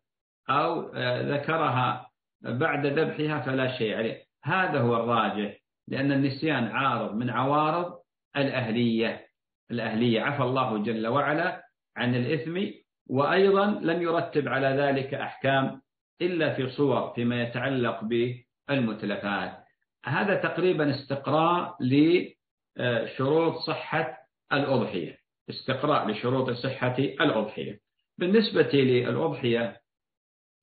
[0.50, 2.06] أو آه، ذكرها
[2.42, 4.22] بعد ذبحها فلا شيء عليه.
[4.44, 5.56] هذا هو الراجح
[5.88, 8.00] لأن النسيان عارض من عوارض
[8.37, 9.27] الأهلية.
[9.71, 10.21] الأهلية.
[10.21, 11.62] عفى الله جل وعلا
[11.97, 12.61] عن الإثم
[13.07, 15.81] وأيضا لم يرتب على ذلك أحكام
[16.23, 19.64] إلا في صور فيما يتعلق بالمتلفات.
[20.05, 24.19] هذا تقريبا استقراء لشروط صحة
[24.53, 25.16] الأضحية.
[25.51, 27.81] استقراء لشروط صحة الأضحية.
[28.19, 29.81] بالنسبة للأضحية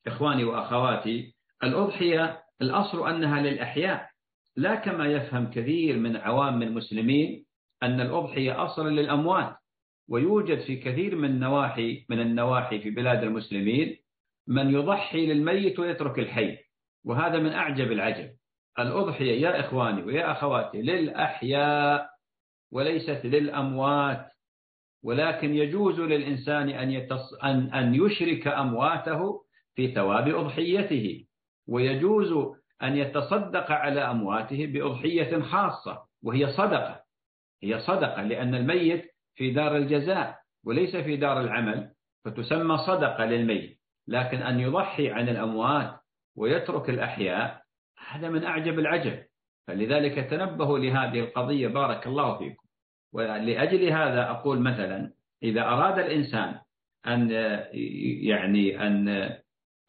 [0.08, 4.10] إخواني وأخواتي الأضحية الأصل أنها للأحياء
[4.56, 7.46] لا كما يفهم كثير من عوام المسلمين
[7.84, 9.56] أن الأضحية أصلا للأموات
[10.10, 13.98] ويوجد في كثير من النواحي من النواحي في بلاد المسلمين
[14.48, 16.58] من يضحي للميت ويترك الحي
[17.06, 18.30] وهذا من أعجب العجب.
[18.80, 22.10] الأضحية يا إخواني ويا أخواتي للأحياء
[22.72, 24.28] وليست للأموات
[25.04, 27.34] ولكن يجوز للإنسان أن, يتص...
[27.44, 27.74] أن...
[27.74, 29.44] أن يشرك أمواته
[29.76, 31.26] في ثواب أضحيته
[31.68, 37.07] ويجوز أن يتصدق على أمواته بأضحية خاصة وهي صدقة.
[37.63, 41.89] هي صدقة لأن الميت في دار الجزاء وليس في دار العمل
[42.26, 43.78] فتسمى صدقة للميت.
[44.08, 46.00] لكن أن يضحي عن الأموات
[46.36, 47.62] ويترك الأحياء
[48.10, 49.24] هذا من أعجب العجب.
[49.67, 52.67] فلذلك تنبهوا لهذه القضية بارك الله فيكم.
[53.13, 55.12] ولأجل هذا أقول مثلا
[55.43, 56.60] إذا أراد الإنسان
[57.08, 57.32] أن
[58.22, 59.08] يعني أن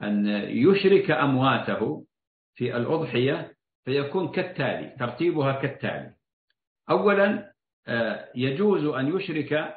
[0.02, 2.04] أن يشرك أمواته
[2.54, 3.52] في الأضحية
[3.85, 6.14] فيكون كالتالي ترتيبها كالتالي.
[6.90, 7.52] أولا
[8.35, 9.74] يجوز أن يشرك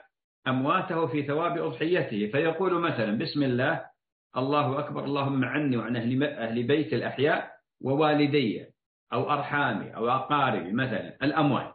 [0.47, 2.31] أمواته في ثواب أضحيته.
[2.31, 3.85] فيقول مثلا بسم الله
[4.37, 8.65] الله أكبر اللهم عني وعن أهل, أهل بيت الأحياء ووالدي
[9.13, 11.73] أو أرحامي أو أقاربي مثلا الأموال.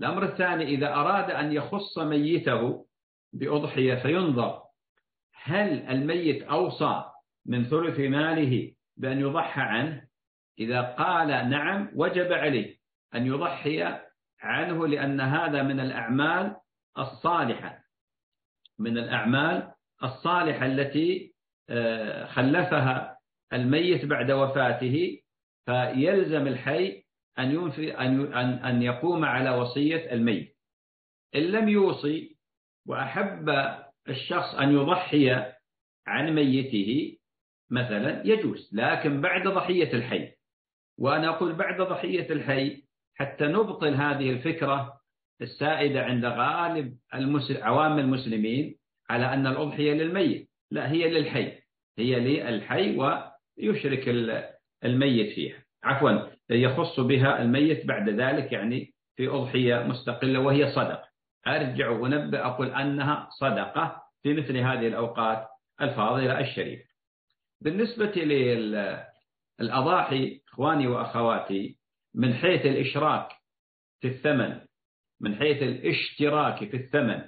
[0.00, 2.86] الأمر الثاني إذا أراد أن يخص ميته
[3.32, 4.62] بأضحية فينظر
[5.42, 7.04] هل الميت أوصى
[7.46, 10.04] من ثلث ماله بأن يضحى عنه؟
[10.58, 12.76] إذا قال نعم وجب عليه
[13.14, 13.98] أن يضحي
[14.44, 16.56] عنه لأن هذا من الأعمال
[16.98, 17.84] الصالحة
[18.78, 21.34] من الأعمال الصالحة التي
[21.70, 23.18] آه، خلفها
[23.52, 25.20] الميت بعد وفاته
[25.66, 27.02] فيلزم الحي
[27.38, 30.56] أن أن أن يقوم على وصية الميت.
[31.34, 32.36] إن لم يوصي
[32.86, 33.48] وأحب
[34.08, 35.30] الشخص أن يضحي
[36.06, 37.18] عن ميته
[37.70, 40.32] مثلا يجوز لكن بعد ضحية الحي.
[40.98, 42.83] وأنا أقول بعد ضحية الحي
[43.14, 45.00] حتى نبطل هذه الفكرة
[45.42, 48.76] السائدة عند غالب المسلم عوام المسلمين
[49.10, 50.48] على أن الأضحية للميت.
[50.70, 51.52] لا هي للحي.
[51.98, 54.08] هي للحي ويشرك
[54.84, 55.64] الميت فيها.
[55.84, 56.18] عفوا
[56.50, 61.08] يخص بها الميت بعد ذلك يعني في أضحية مستقلة وهي صدقة.
[61.46, 65.48] أرجع ونبأ أقول أنها صدقة في مثل هذه الأوقات
[65.80, 66.84] الفاضلة الشريفة.
[67.60, 68.12] بالنسبة
[69.60, 71.76] للأضاحي إخواني وأخواتي
[72.14, 73.28] من حيث الإشراك
[74.00, 74.60] في الثمن
[75.20, 77.22] من حيث الاشتراك في الثمن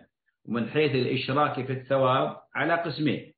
[0.49, 3.33] ومن حيث الإشراك في الثواب على قسمين.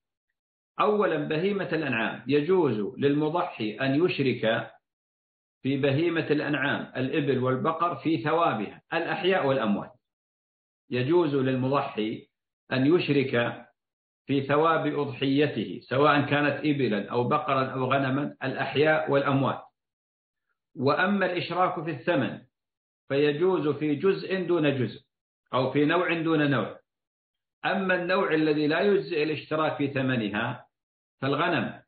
[0.80, 2.22] أولا بهيمة الأنعام.
[2.26, 4.70] يجوز للمضحي أن يشرك
[5.62, 9.92] في بهيمة الأنعام الإبل والبقر في ثوابها الأحياء والأموات.
[10.90, 12.28] يجوز للمضحي
[12.72, 13.64] أن يشرك
[14.26, 19.67] في ثواب أضحيته سواء كانت إبلا أو بقرا أو غنما الأحياء والأموات.
[20.78, 22.40] وأما الإشراك في الثمن
[23.08, 25.00] فيجوز في جزء دون جزء
[25.54, 26.78] أو في نوع دون نوع.
[27.64, 30.66] أما النوع الذي لا يجزئ الإشتراك في ثمنها
[31.20, 31.82] فالغنم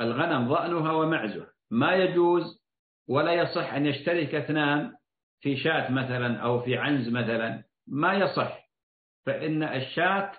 [0.00, 2.62] الغنم ضأنها ومعزها ما يجوز
[3.08, 4.96] ولا يصح أن يشترك اثنان
[5.40, 7.64] في شاة مثلا أو في عنز مثلا.
[7.86, 8.68] ما يصح
[9.26, 10.32] فإن الشاة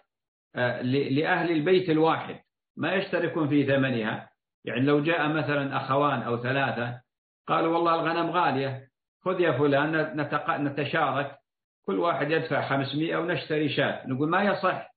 [0.56, 2.40] آه، لأهل البيت الواحد
[2.78, 4.30] ما يشتركون في ثمنها.
[4.66, 7.02] يعني لو جاء مثلا أخوان أو ثلاثة
[7.48, 8.88] قالوا والله الغنم غالية.
[9.26, 10.18] خذ يا فلان
[10.64, 11.38] نتشارك.
[11.86, 14.08] كل واحد يدفع 500 ونشتري شاة.
[14.08, 14.96] نقول ما يصح؟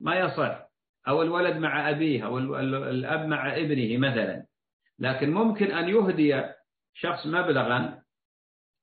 [0.00, 0.68] ما يصح.
[1.08, 4.46] أو الولد مع أبيه أو الأب مع ابنه مثلا.
[4.98, 6.42] لكن ممكن أن يهدي
[6.94, 8.02] شخص مبلغا.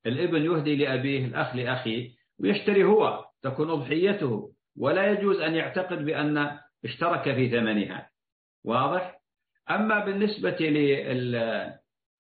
[0.06, 3.26] الابن يهدي لأبيه الأخ لأخيه ويشتري هو.
[3.41, 4.52] تكون أضحيته.
[4.78, 8.10] ولا يجوز أن يعتقد بأن اشترك في ثمنها.
[8.65, 9.19] واضح؟
[9.69, 10.58] أما بالنسبة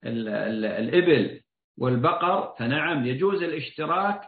[0.03, 1.41] للإبل
[1.77, 4.21] والبقر فنعم يجوز الاشتراك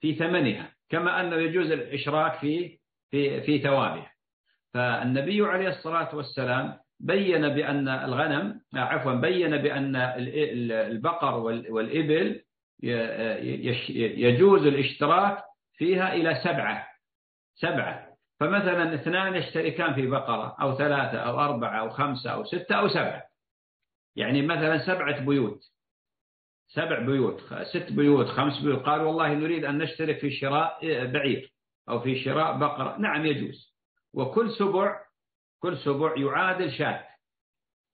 [0.00, 2.78] في ثمنها كما أنه يجوز الإشراك في
[3.10, 4.12] في في ثوابها.
[4.74, 9.96] فالنبي عليه الصلاة والسلام بين بأن الغنم عفوا بين بأن
[10.70, 11.34] البقر
[11.70, 12.40] والإبل
[14.18, 15.44] يجوز الاشتراك
[15.76, 16.86] فيها إلى سبعة.
[17.54, 18.08] سبعة.
[18.40, 23.27] فمثلا اثنان يشتركان في بقرة أو ثلاثة أو أربعة أو خمسة أو ستة أو سبعة.
[24.16, 25.60] يعني مثلا سبعة بيوت
[26.68, 31.52] سبع بيوت ست بيوت خمس بيوت قال والله نريد أن نشترك في شراء بعير
[31.88, 32.96] أو في شراء بقرة.
[32.98, 33.74] نعم يجوز.
[34.14, 35.00] وكل سبع
[35.62, 37.04] كل سبع يعادل شاة.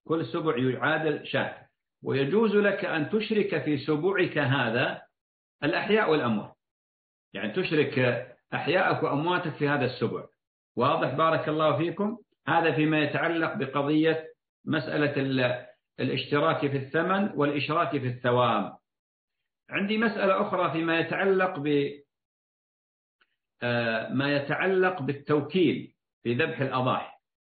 [0.08, 1.66] كل سبع يعادل شاة.
[2.02, 5.02] ويجوز لك أن تشرك في سبوعك هذا
[5.64, 6.54] الأحياء والأموات.
[7.34, 7.98] يعني تشرك
[8.54, 10.24] أحياءك وأمواتك في هذا السبع.
[10.76, 12.18] واضح بارك الله فيكم.
[12.48, 14.28] هذا فيما يتعلق بقضية
[14.66, 15.22] مسألة
[16.00, 18.76] الاشتراك في الثمن والإشراك في الثواب
[19.70, 21.90] عندي مسألة أخرى فيما يتعلق ب
[23.62, 27.14] آه، ما يتعلق بالتوكيل في ذبح الأضاحي.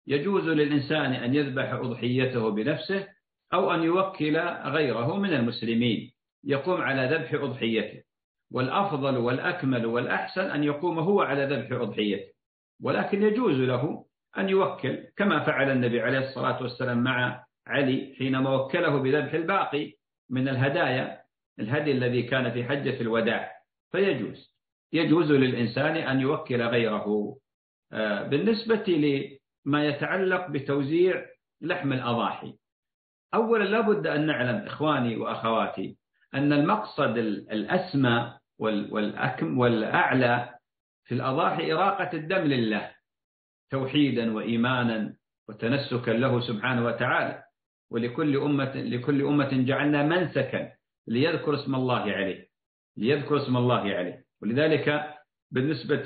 [0.07, 3.07] يجوز للإنسان أن يذبح أضحيته بنفسه
[3.53, 6.11] أو أن يوكل غيره من المسلمين.
[6.43, 8.03] يقوم على ذبح أضحيته.
[8.51, 12.31] والأفضل والأكمل والأحسن أن يقوم هو على ذبح أضحيته.
[12.83, 14.05] ولكن يجوز له
[14.37, 19.93] أن يوكل كما فعل النبي عليه الصلاة والسلام مع علي حينما وكله بذبح الباقي
[20.29, 21.21] من الهدايا
[21.59, 23.51] الهدي الذي كان في حجة الوداع.
[23.91, 24.57] فيجوز.
[24.93, 27.37] يجوز للإنسان أن يوكل غيره.
[27.91, 28.83] آه، بالنسبة
[29.65, 31.25] لما يتعلق بتوزيع
[31.61, 32.53] لحم الأضاحي.
[33.33, 35.97] أولا لابد أن نعلم إخواني وأخواتي
[36.33, 37.17] أن المقصد
[37.51, 40.49] الأسمى والأكم والأعلى
[41.05, 42.91] في الأضاحي إراقة الدم لله
[43.71, 45.13] توحيدا وإيمانا
[45.49, 47.43] وتنسكا له سبحانه وتعالى.
[47.91, 50.71] ولكل أمة لكل أمة جعلنا منسكا
[51.07, 52.47] ليذكر اسم الله عليه.
[52.97, 54.23] ليذكر اسم الله عليه.
[54.41, 55.13] ولذلك
[55.51, 56.03] بالنسبة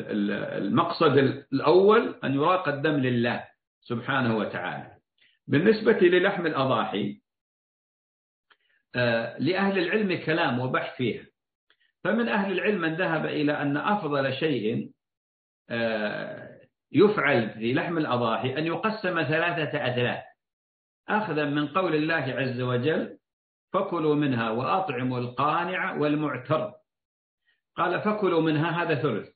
[0.00, 1.16] للمقصد
[1.52, 3.44] الأول أن يراق الدم لله
[3.80, 4.96] سبحانه وتعالى.
[5.46, 7.20] بالنسبة للحم الأضاحي
[8.94, 11.26] آه، لأهل العلم كلام وبحث فيها.
[12.04, 14.90] فمن أهل العلم من ذهب إلى أن أفضل شيء
[15.70, 16.60] آه،
[16.92, 20.22] يفعل في لحم الأضاحي أن يقسم ثلاثة أثلاث
[21.08, 23.18] أخذا من قول الله عز وجل
[23.72, 26.72] فكلوا منها وأطعموا القانع والمعتر.
[27.76, 29.28] قال فكلوا منها هذا ثلث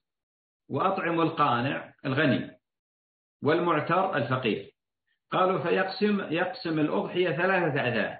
[0.68, 2.50] وأطعموا القانع الغني
[3.42, 4.70] والمعتر الفقير.
[5.30, 8.18] قالوا فيقسم يقسم الأضحية ثلاثة أثلاث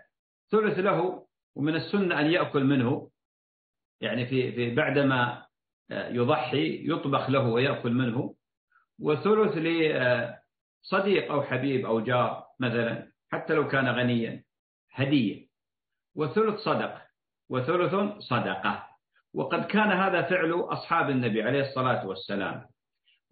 [0.50, 3.10] ثلث له ومن السنة أن يأكل منه
[4.00, 5.46] يعني في في بعدما
[5.90, 8.34] يضحي يطبخ له ويأكل منه
[9.00, 13.09] وثلث لصديق أو حبيب أو جار مثلا.
[13.32, 14.42] حتى لو كان غنيا.
[14.92, 15.46] هدية.
[16.16, 17.02] وثلث صدقة
[17.50, 18.86] وثلث صدقة.
[19.34, 22.66] وقد كان هذا فعل أصحاب النبي عليه الصلاة والسلام.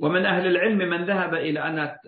[0.01, 2.01] ومن أهل العلم من ذهب إلى أنها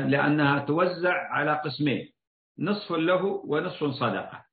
[0.00, 2.12] لأنها توزع على قسمين.
[2.58, 4.44] نصف له ونصف صدقة.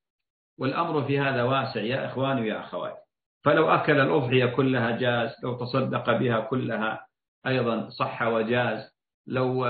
[0.58, 3.02] والأمر في هذا واسع يا إخواني ويا أخواتي
[3.44, 7.08] فلو أكل الأضحية كلها جاز لو تصدق بها كلها
[7.48, 8.96] أيضا صح وجاز.
[9.28, 9.66] لو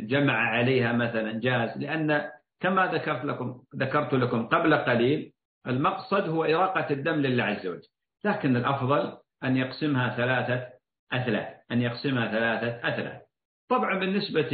[0.00, 5.32] جمع عليها مثلا جاز لأن كما ذكرت لكم ذكرت لكم قبل قليل
[5.66, 7.88] المقصد هو إراقة الدم لله عز وجل.
[8.24, 10.68] لكن الأفضل أن يقسمها ثلاثة
[11.12, 13.22] أثلاث أن يقسمها ثلاثة أثلاث.
[13.68, 14.50] طبعا بالنسبة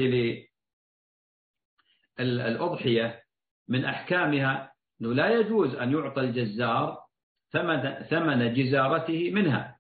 [2.19, 3.23] للأضحية
[3.69, 6.99] من أحكامها أنه لا يجوز أن يعطى الجزار
[7.53, 9.72] ثمن, ثمن جزارته منها.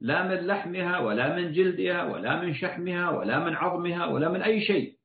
[0.00, 4.60] لا من لحمها ولا من جلدها ولا من شحمها ولا من عظمها ولا من أي
[4.60, 4.98] شيء.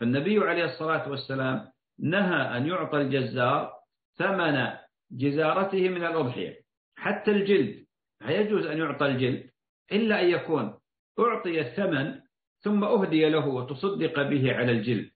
[0.00, 1.68] فالنبي عليه الصلاة والسلام
[1.98, 3.72] نهى أن يعطى الجزار
[4.16, 4.68] ثمن
[5.10, 6.56] جزارته من الأضحية
[6.96, 7.84] حتى الجلد
[8.20, 9.50] لا يجوز أن يعطى الجلد
[9.92, 10.74] إلا أن يكون
[11.18, 12.20] أعطي الثمن
[12.60, 15.10] ثم أهدي له وتصدق به على الجلد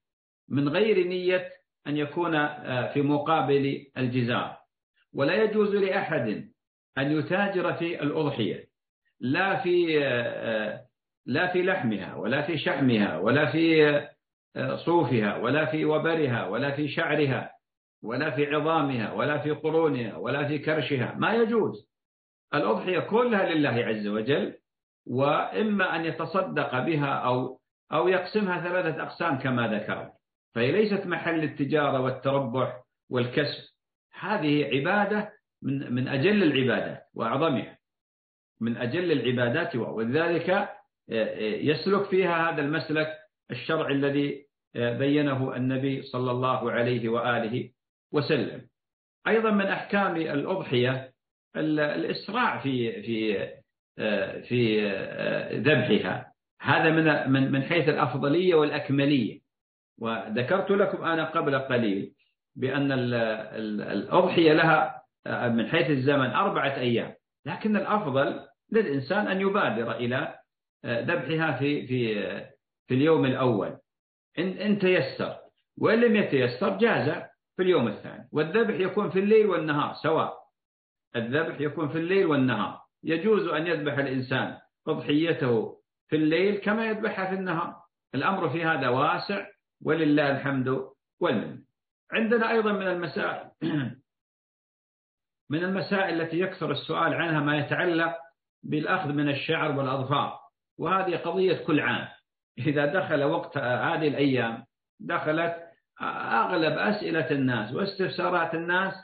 [0.48, 1.48] من غير نية
[1.86, 4.56] أن يكون آه، في مقابل الجزار.
[5.14, 6.48] ولا يجوز لأحد
[6.98, 8.64] أن يتاجر في الأضحية.
[9.22, 10.80] لا في آه،
[11.26, 13.86] لا في لحمها ولا في شحمها ولا في
[14.56, 17.50] آه، صوفها ولا في وبرها ولا في شعرها
[18.02, 21.14] ولا في عظامها ولا في قرونها ولا في كرشها.
[21.14, 21.88] ما يجوز.
[22.54, 24.54] الأضحية كلها لله عز وجل
[25.06, 27.58] وإما أن يتصدق بها أو
[27.92, 30.12] أو يقسمها ثلاثة أقسام كما ذكرت.
[30.54, 33.72] فهي ليست محل التجارة والتربح والكسب.
[34.20, 37.81] هذه عبادة من من أجل العبادات وأعظمها.
[38.62, 40.68] من أجل العبادات ولذلك آه،
[41.10, 43.08] آه، يسلك فيها هذا المسلك
[43.50, 44.46] الشرع الذي
[44.76, 47.70] آه، بينه النبي صلى الله عليه وآله
[48.12, 48.60] وسلم.
[49.26, 51.12] أيضا من أحكام الأضحية
[51.56, 53.48] الإسراع في في
[54.48, 54.88] في
[55.52, 56.32] ذبحها.
[56.60, 56.90] هذا
[57.26, 59.40] من من حيث الأفضلية والأكملية.
[60.00, 62.12] وذكرت لكم أنا قبل قليل
[62.56, 65.02] بأن الأضحية لها
[65.48, 67.14] من حيث الزمن أربعة أيام.
[67.46, 68.40] لكن الأفضل
[68.72, 70.38] للإنسان أن يبادر إلى
[70.86, 72.14] ذبحها في في
[72.88, 73.78] في اليوم الأول.
[74.38, 75.36] إن إن تيسر.
[75.78, 77.22] وإن لم يتيسر جاز
[77.56, 78.28] في اليوم الثاني.
[78.32, 80.34] والذبح يكون في الليل والنهار سواء.
[81.16, 82.80] الذبح يكون في الليل والنهار.
[83.04, 84.58] يجوز أن يذبح الإنسان
[84.88, 87.82] أضحيته في الليل كما يذبحها في النهار.
[88.14, 89.46] الأمر في هذا واسع
[89.84, 90.88] ولله الحمد
[91.20, 91.62] والمن
[92.12, 93.50] عندنا أيضا من المسائل
[95.52, 98.16] من المسائل التي يكثر السؤال عنها ما يتعلق
[98.62, 100.38] بالأخذ من الشعر والأظفار.
[100.78, 102.08] وهذه قضية كل عام.
[102.58, 104.64] إذا دخل وقت هذه الأيام
[105.00, 105.56] دخلت
[106.32, 108.94] أغلب أسئلة الناس واستفسارات الناس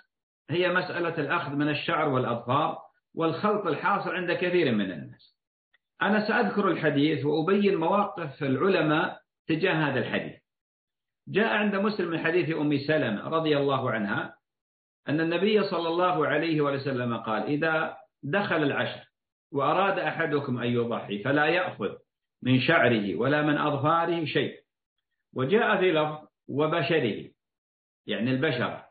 [0.50, 2.78] هي مسألة الأخذ من الشعر والأظفار
[3.14, 5.38] والخلط الحاصل عند كثير من الناس.
[6.02, 10.38] أنا سأذكر الحديث وأبين مواقف العلماء تجاه هذا الحديث.
[11.28, 14.34] جاء عند مسلم من حديث أم سلمة رضي الله عنها
[15.08, 19.08] أن النبي صلى الله عليه وسلم قال إذا دخل العشر
[19.52, 21.96] وأراد أحدكم أن يضحي فلا يأخذ
[22.42, 24.60] من شعره ولا من أظفاره شيء.
[25.34, 27.30] وجاء في لفظ وبشره
[28.06, 28.84] يعني البشر.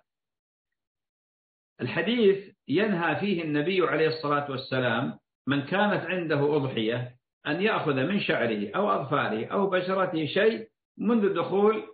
[1.82, 8.72] الحديث ينهى فيه النبي عليه الصلاة والسلام من كانت عنده أضحية أن يأخذ من شعره
[8.76, 11.88] أو أظفاره أو بشرته شيء منذ دخول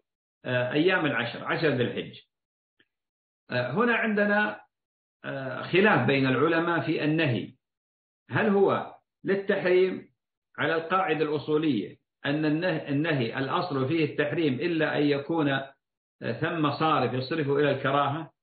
[0.46, 2.20] آه، أيام العشر عشر ذي الحج.
[3.52, 4.62] آه، هنا عندنا
[5.26, 7.54] آه، خلاف بين العلماء في النهي.
[8.30, 10.14] هل هو للتحريم
[10.58, 15.60] على القاعدة الأصولية أن النهي الأصل فيه التحريم إلا أن يكون
[16.42, 18.34] ثم صارف يصرف إلى الكراهة؟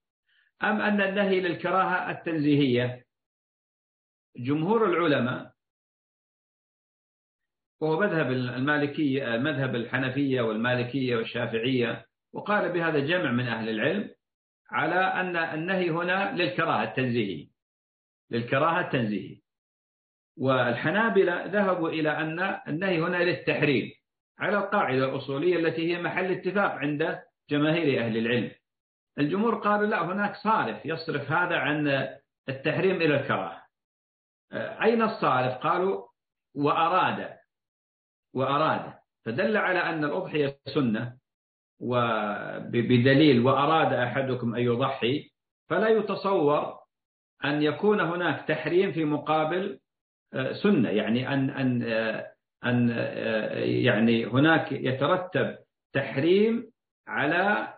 [0.63, 3.05] أم أن النهي للكراهة التنزيهية؟
[4.37, 5.53] جمهور العلماء
[7.81, 14.15] وهو مذهب المالكية مذهب الحنفية والمالكية والشافعية وقال بهذا جمع من أهل العلم
[14.71, 17.49] على أن النهي هنا للكراهة التنزيهي
[18.31, 19.41] للكراهة التنزيهي
[20.39, 23.91] والحنابلة ذهبوا إلى أن النهي هنا للتحريم
[24.39, 27.21] على القاعدة الأصولية التي هي محل اتفاق عند
[27.51, 28.51] جماهير أهل العلم.
[29.19, 32.09] الجمهور قالوا لا هناك صارف يصرف هذا عن
[32.49, 33.63] التحريم إلى الكراهة.
[34.83, 36.07] أين الصارف؟ قالوا
[36.55, 37.37] وأراد
[38.35, 38.93] وأراد.
[39.25, 41.17] فدل على أن الأضحية سنة
[41.81, 45.31] وبدليل وأراد أحدكم أن يضحي
[45.69, 46.79] فلا يتصور
[47.45, 49.81] أن يكون هناك تحريم في مقابل
[50.33, 52.33] سنة يعني آه،
[52.65, 55.57] أن آه، يعني هناك يترتب
[55.95, 56.71] تحريم
[57.09, 57.75] على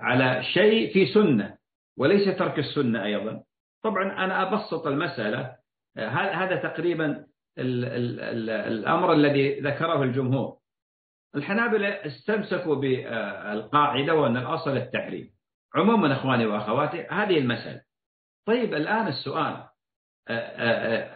[0.00, 1.56] على شيء في سنة
[1.98, 3.42] وليس ترك السنة أيضا.
[3.84, 5.56] طبعا أنا أبسط المسألة.
[6.08, 7.26] هذا تقريبا
[7.58, 10.56] الأمر الذي ذكره الجمهور.
[11.36, 15.30] الحنابلة استمسكوا بالقاعدة وأن الأصل التحريم.
[15.74, 17.82] عموما أخواني وأخواتي هذه المسألة.
[18.46, 19.69] طيب الآن السؤال.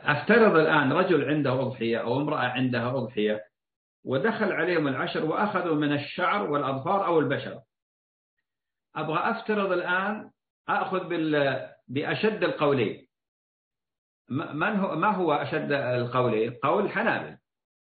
[0.05, 3.45] أفترض الآن رجل عنده أضحية أو امرأة عندها أضحية
[4.05, 7.61] ودخل عليهم العشر وأخذوا من الشعر والأظفار أو البشر
[8.97, 10.31] أبغى أفترض الآن
[10.69, 11.09] أخذ
[11.89, 13.07] بأشد القولين.
[14.29, 17.37] من هو ما هو أشد القولين؟ قول الحنابل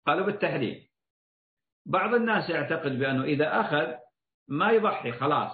[0.06, 0.86] قالوا بالتحريم.
[1.86, 3.94] بعض الناس يعتقد بأنه إذا أخذ
[4.48, 5.52] ما يضحي خلاص.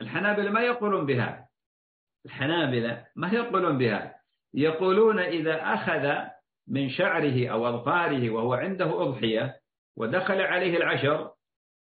[0.00, 1.46] الحنابلة ما يقولون بهذا
[2.26, 4.14] الحنابلة ما يقولون بهذا
[4.54, 6.32] يقولون إذا أخذ
[6.68, 9.60] من شعره أو أظفاره وهو عنده أضحية
[9.96, 11.32] ودخل عليه العشر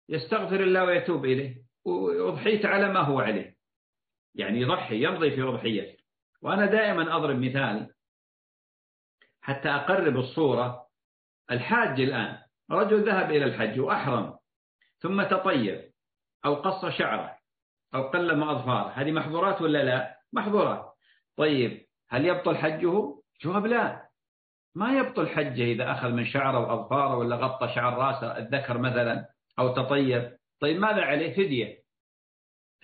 [0.09, 1.63] يستغفر الله ويتوب إليه.
[1.85, 3.55] وأضحيت على ما هو عليه.
[4.35, 5.99] يعني يضحي يمضي في أضحيته.
[6.43, 7.95] وأنا دائما أضرب مثال
[9.43, 10.87] حتى أقرب الصورة.
[11.51, 12.39] الحاج الآن
[12.71, 14.39] رجل ذهب إلى الحج وأحرم
[14.99, 15.91] ثم تطيب
[16.45, 17.39] أو قص شعره
[17.95, 18.89] أو قلم أظفاره.
[18.89, 20.95] هذه محظورات ولا لا؟ محظورات.
[21.37, 24.09] طيب هل يبطل حجه؟ جواب لا.
[24.75, 29.29] ما يبطل حجه إذا أخذ من شعره وأظفاره ولا غطى شعر رأسه الذكر مثلا
[29.59, 31.79] أو تطيب طيب ماذا عليه؟ فدية.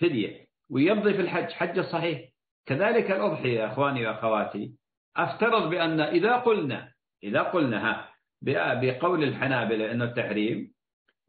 [0.01, 0.45] فدية.
[0.71, 1.51] ويمضي في الحج.
[1.51, 2.29] حج صحيح.
[2.65, 4.71] كذلك الأضحية يا أخواني وأخواتي.
[5.17, 6.91] أفترض بأن إذا قلنا
[7.23, 8.09] إذا قلنا ها
[8.81, 10.73] بقول الحنابلة أنه التحريم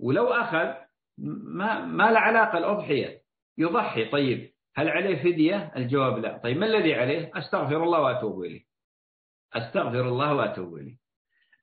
[0.00, 0.74] ولو أخذ
[1.18, 3.22] ما, ما له علاقة الأضحية.
[3.58, 4.04] يضحي.
[4.04, 4.55] طيب.
[4.76, 6.38] هل عليه فدية؟ الجواب لا.
[6.38, 8.64] طيب ما الذي عليه؟ أستغفر الله وأتوب إليه.
[9.54, 10.96] أستغفر الله وأتوب إليه.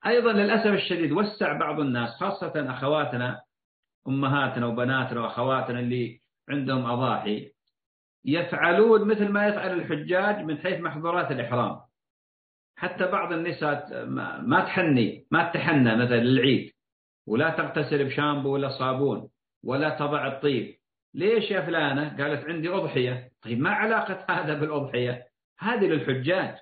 [0.06, 3.40] أيضا للأسف الشديد وسع بعض الناس خاصة أخواتنا
[4.08, 7.50] أمهاتنا وبناتنا وأخواتنا اللي عندهم أضاحي
[8.24, 11.80] يفعلون مثل ما يفعل الحجاج من حيث محظورات الإحرام.
[12.76, 14.06] حتى بعض النساء
[14.42, 16.72] ما تحني ما تحنى مثلا للعيد.
[17.26, 19.30] ولا تغتسل بشامبو ولا صابون
[19.64, 20.76] ولا تضع الطيب.
[21.14, 23.30] ليش يا فلانة؟ قالت عندي أضحية.
[23.42, 26.58] طيب ما علاقة هذا بالأضحية؟ هذه للحجاج.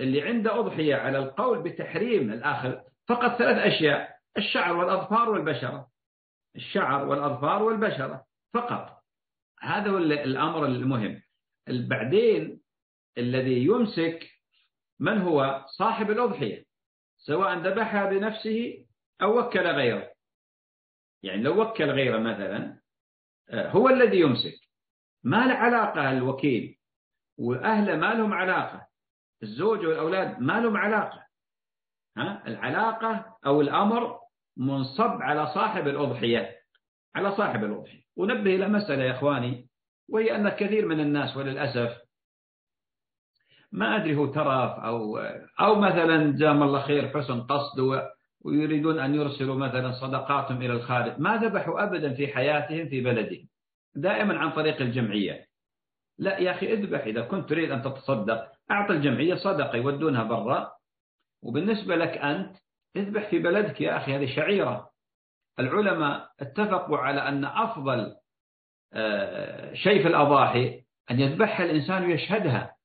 [0.00, 5.88] اللي عنده أضحية على القول بتحريم الآخر فقط ثلاث أشياء الشعر والأظفار والبشرة.
[6.56, 8.24] الشعر والأظفار والبشرة
[8.54, 9.02] فقط.
[9.60, 11.22] هذا هو الأمر المهم.
[11.68, 12.60] بعدين
[13.18, 14.30] الذي يمسك
[15.00, 16.64] من هو؟ صاحب الأضحية.
[17.18, 18.86] سواء ذبحها بنفسه
[19.22, 20.10] أو وكل غيره.
[21.22, 22.79] يعني لو وكل غيره مثلا
[23.52, 24.54] هو الذي يمسك.
[25.24, 26.76] ما له علاقة الوكيل
[27.38, 28.86] وأهله ما لهم علاقة.
[29.42, 31.26] الزوج والأولاد ما لهم علاقة.
[32.16, 34.18] ها؟ العلاقة أو الأمر
[34.56, 36.56] منصب على صاحب الأضحية.
[37.14, 38.02] على صاحب الأضحية.
[38.16, 39.68] ونبه إلى مسألة يا إخواني
[40.08, 41.98] وهي أن كثير من الناس وللأسف
[43.72, 45.18] ما أدري هو ترف أو
[45.60, 47.80] أو مثلا جزاهم الله خير حسن قصد
[48.44, 51.20] ويريدون أن يرسلوا مثلا صدقاتهم إلى الخارج.
[51.20, 53.48] ما ذبحوا أبدا في حياتهم في بلدهم.
[53.94, 55.46] دائما عن طريق الجمعية.
[56.18, 58.52] لا يا أخي اذبح إذا كنت تريد أن تتصدق.
[58.70, 60.72] أعطى الجمعية صدقة يودونها برا.
[61.42, 62.56] وبالنسبة لك أنت
[62.96, 64.90] اذبح في بلدك يا أخي هذه شعيرة.
[65.58, 68.16] العلماء اتفقوا على أن أفضل
[68.92, 72.76] آه، شيء في الأضاحي أن يذبحها الإنسان ويشهدها.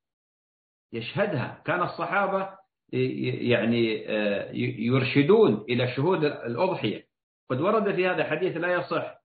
[0.94, 1.62] يشهدها.
[1.66, 2.50] كان الصحابة
[2.94, 7.06] يعني آه، يرشدون إلى شهود الأضحية.
[7.50, 9.16] قد ورد في هذا حديث لا يصح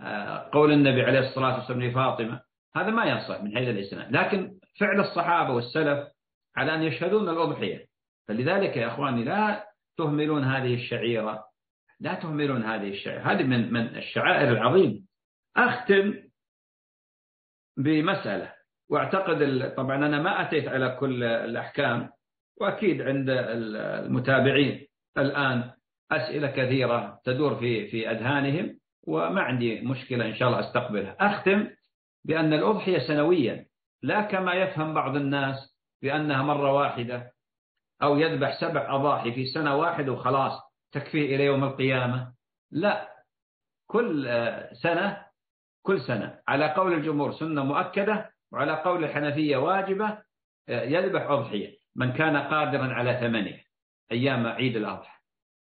[0.00, 2.40] آه، قول النبي عليه الصلاة والسلام لفاطمة.
[2.76, 6.08] هذا ما يصح من حيث الإسلام لكن فعل الصحابة والسلف
[6.56, 7.86] على أن يشهدون الأضحية.
[8.28, 9.66] فلذلك يا أخواني لا
[9.98, 11.44] تهملون هذه الشعيرة.
[12.00, 13.32] لا تهملون هذه الشعيرة.
[13.32, 15.00] هذه من من الشعائر العظيمة.
[15.56, 16.14] أختم
[17.76, 18.52] بمسألة.
[18.90, 22.10] واعتقد طبعا أنا ما أتيت على كل الأحكام.
[22.60, 24.86] وأكيد عند المتابعين
[25.18, 25.70] الآن
[26.12, 31.16] أسئلة كثيرة تدور في في أذهانهم وما عندي مشكلة إن شاء الله أستقبلها.
[31.20, 31.68] أختم
[32.24, 33.66] بأن الأضحية سنويا
[34.02, 37.32] لا كما يفهم بعض الناس بأنها مرة واحدة
[38.02, 40.52] أو يذبح سبع أضاحي في سنة واحدة وخلاص
[40.92, 42.32] تكفيه إلى يوم القيامة.
[42.70, 43.08] لا
[43.86, 44.28] كل
[44.82, 45.26] سنة
[45.82, 46.38] كل سنة.
[46.48, 50.18] على قول الجمهور سنة مؤكدة وعلى قول الحنفية واجبة
[50.68, 51.76] يذبح أضحية.
[51.96, 53.60] من كان قادرا على ثمنها
[54.12, 55.16] أيام عيد الأضحى.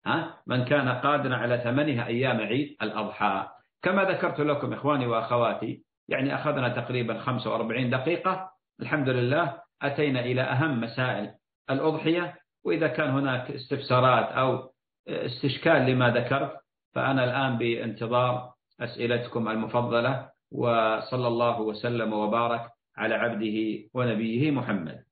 [0.05, 3.47] ها؟ من كان قادرا على ثمنها أيام عيد الأضحى.
[3.81, 8.51] كما ذكرت لكم إخواني وأخواتي يعني أخذنا تقريبا 45 دقيقة.
[8.81, 11.31] الحمد لله أتينا إلى أهم مسائل
[11.69, 14.69] الأضحية وإذا كان هناك استفسارات أو
[15.07, 16.51] استشكال لما ذكرت
[16.95, 22.61] فأنا الآن بانتظار أسئلتكم المفضلة وصلى الله وسلم وبارك
[22.97, 25.10] على عبده ونبيه محمد.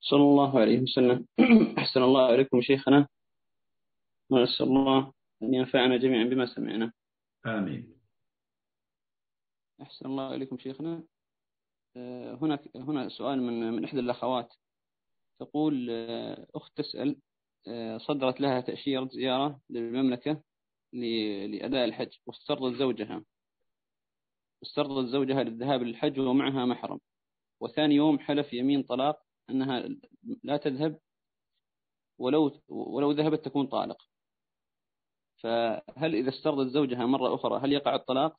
[0.00, 1.26] صلى الله عليه وسلم.
[1.78, 3.08] أحسن الله عليكم شيخنا.
[4.30, 6.92] ونسأل الله أن ينفعنا جميعا بما سمعنا.
[7.46, 7.98] آمين.
[9.82, 11.02] أحسن الله عليكم شيخنا.
[11.96, 14.54] آه، هنا هنا سؤال من من إحدى الأخوات.
[15.40, 17.16] تقول آه، أخت تسأل
[17.68, 20.42] آه، صدرت لها تأشيرة زيارة للمملكة
[20.92, 23.24] لأداء الحج واسترضت زوجها.
[24.62, 27.00] استرضت زوجها للذهاب للحج ومعها محرم.
[27.60, 29.88] وثاني يوم حلف يمين طلاق أنها
[30.44, 30.98] لا تذهب
[32.18, 33.96] ولو ولو ذهبت تكون طالق.
[35.42, 38.36] فهل إذا استرضت زوجها مرة أخرى هل يقع الطلاق؟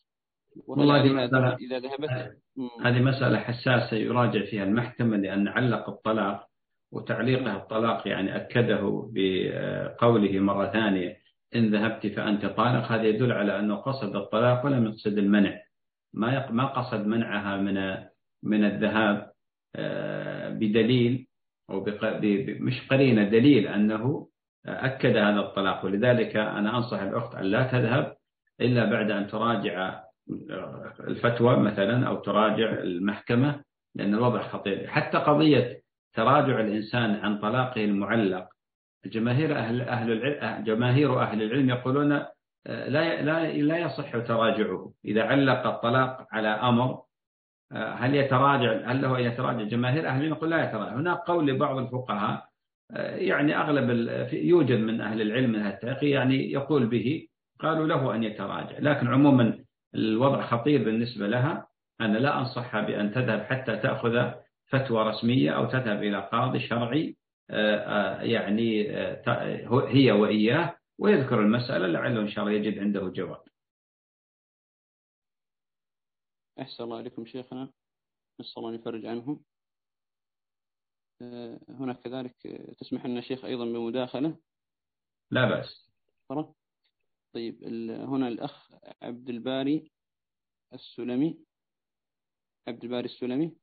[0.68, 2.38] والله هذه مسألة إذا ذهبت؟
[2.82, 6.48] هذه مسألة حساسة يراجع فيها المحكمة لأن علق الطلاق
[6.92, 11.18] وتعليقه الطلاق يعني أكده بقوله مرة ثانية
[11.56, 12.92] إن ذهبت فأنت طالق.
[12.92, 15.62] هذا يدل على أنه قصد الطلاق ولم يقصد المنع.
[16.14, 18.06] ما ما قصد منعها من
[18.44, 19.32] من الذهاب.
[19.76, 21.28] آه، بدليل
[21.70, 21.86] أو
[22.60, 24.28] مش قرينة دليل أنه
[24.66, 25.86] أكد هذا الطلاق.
[25.86, 28.16] ولذلك أنا أنصح الأخت أن لا تذهب
[28.62, 30.04] إلا بعد أن تراجع
[31.00, 33.64] الفتوى مثلا أو تراجع المحكمة
[33.96, 34.88] لأن الوضع خطير.
[34.88, 35.82] حتى قضية
[36.14, 38.48] تراجع الإنسان عن طلاقه المعلق
[39.06, 42.10] جماهير أهل أهل العلم جماهير أهل العلم يقولون
[42.66, 44.92] لا لا لا يصح تراجعه.
[45.06, 47.02] إذا علق الطلاق على أمر
[47.74, 50.96] هل يتراجع هل له أن يتراجع؟ جماهير العلم يقول لا يتراجع.
[50.96, 52.50] هناك قول لبعض الفقهاء
[53.16, 53.90] يعني أغلب
[54.34, 57.28] يوجد من أهل العلم من التحقيق يعني يقول به
[57.60, 58.80] قالوا له أن يتراجع.
[58.80, 59.58] لكن عموما
[59.96, 61.68] الوضع خطير بالنسبة لها.
[62.02, 64.32] أنا لا أنصحها بأن تذهب حتى تأخذ
[64.70, 67.16] فتوى رسمية أو تذهب إلى قاضي شرعي
[67.50, 73.42] آه، آه، يعني آه، هي وإياه ويذكر المسألة لعله إن شاء الله يجد عنده جواب.
[76.62, 77.70] أحسن الله عليكم شيخنا.
[78.40, 79.42] نسأل الله أن يفرج عنهم.
[81.70, 82.36] هناك كذلك
[82.80, 84.38] تسمح لنا شيخ أيضا بمداخلة؟
[85.32, 85.90] لا بأس.
[87.34, 89.92] طيب هنا الأخ عبد الباري
[90.74, 91.40] السلمي.
[92.68, 93.56] عبد الباري السلمي.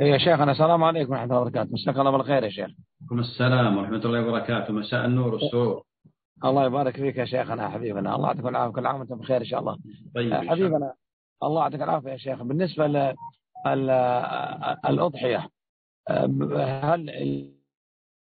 [0.00, 1.72] إيه يا شيخنا السلام عليكم ورحمة الله وبركاته.
[1.72, 2.70] مساك الله بالخير يا شيخ.
[3.00, 4.72] وعليكم السلام ورحمة الله وبركاته.
[4.72, 5.84] مساء النور والسرور.
[6.44, 8.14] الله يبارك فيك يا شيخنا حبيبنا.
[8.14, 8.74] الله يعطيك العافية.
[8.74, 9.78] كل عام وأنتم بخير إن شاء الله.
[10.14, 10.94] طيب حبيبنا
[11.44, 12.42] الله يعطيك العافية يا شيخ.
[12.42, 12.86] بالنسبة
[14.86, 15.48] للأضحية
[16.82, 17.10] هل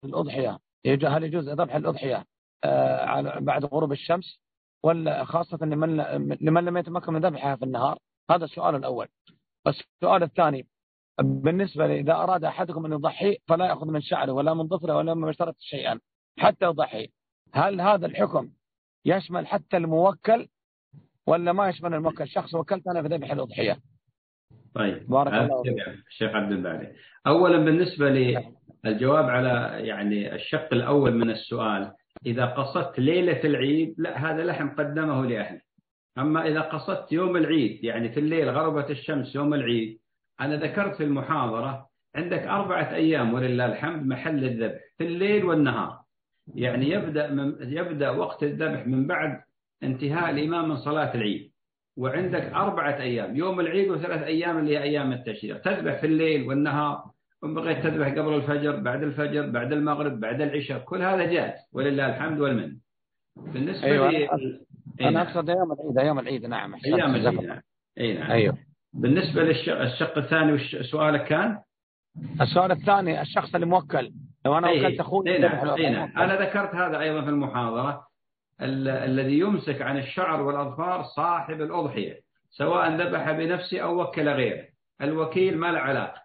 [0.05, 2.25] الأضحية هل يجوز ذبح الأضحية
[2.63, 4.39] آه، بعد غروب الشمس؟
[4.83, 5.97] ولا خاصة لمن
[6.41, 7.97] لمن لم يتمكن من ذبحها في النهار؟
[8.31, 9.07] هذا السؤال الأول.
[9.67, 10.67] السؤال الثاني
[11.21, 15.29] بالنسبة إذا أراد أحدكم أن يضحي فلا يأخذ من شعره ولا من ظفره ولا من
[15.29, 15.99] اشترط شيئا
[16.39, 17.09] حتى يضحي
[17.53, 18.49] هل هذا الحكم
[19.05, 20.47] يشمل حتى الموكل؟
[21.27, 23.77] ولا ما يشمل الموكل شخص وكلت أنا في ذبح الأضحية.
[24.75, 25.63] طيب بارك الله
[26.09, 26.87] الشيخ عبد الباري.
[27.27, 28.09] أولا بالنسبة
[28.85, 31.91] للجواب على يعني الشق الأول من السؤال
[32.25, 35.61] إذا قصدت ليلة العيد لا هذا لحم قدمه لأهله.
[36.17, 39.99] أما إذا قصدت يوم العيد يعني في الليل غربت الشمس يوم العيد
[40.41, 45.99] أنا ذكرت في المحاضرة عندك أربعة أيام ولله الحمد محل الذبح في الليل والنهار.
[46.55, 49.41] يعني يبدأ من يبدأ وقت الذبح من بعد
[49.83, 51.53] انتهاء الإمام من صلاة العيد.
[51.97, 57.03] وعندك أربعة أيام يوم العيد وثلاث أيام اللي هي أيام التشريع تذبح في الليل والنهار
[57.43, 62.09] وإن بغيت تذبح قبل الفجر بعد الفجر بعد المغرب بعد العشاء كل هذا جائز ولله
[62.09, 62.77] الحمد والمن
[63.37, 64.29] بالنسبة أيوة لي
[65.01, 65.21] أنا.
[65.21, 67.61] أقصد أيام العيد أيام العيد نعم أيام العيد نعم.
[67.99, 68.31] أي نعم.
[68.31, 68.57] أيوه.
[68.93, 71.59] بالنسبة للشق الثاني سؤالك كان؟
[72.41, 74.11] السؤال الثاني الشخص الموكل.
[74.45, 75.65] لو أنا وكلت أخوي نعم.
[75.77, 76.11] نعم.
[76.17, 78.12] أنا ذكرت هذا أيضا في المحاضرة.
[78.61, 84.65] الذي يمسك عن الشعر والأظفار صاحب الأضحية سواء ذبح بنفسه أو وكل غيره.
[85.01, 86.21] الوكيل ما له علاقة.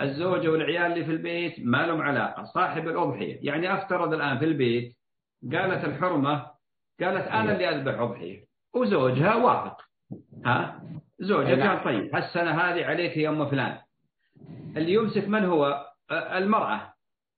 [0.00, 3.38] الزوجة والعيال اللي في البيت ما لهم علاقة صاحب الأضحية.
[3.42, 4.96] يعني أفترض الآن في البيت
[5.52, 6.46] قالت الحرمة
[7.00, 8.44] قالت أنا اللي أذبح أضحية.
[8.74, 9.80] وزوجها وافق
[10.44, 10.82] ها؟
[11.18, 13.78] زوجها قال طيب هالسنة هذه عليك يا أم فلان.
[14.76, 16.92] اللي يمسك من هو؟ المرأة.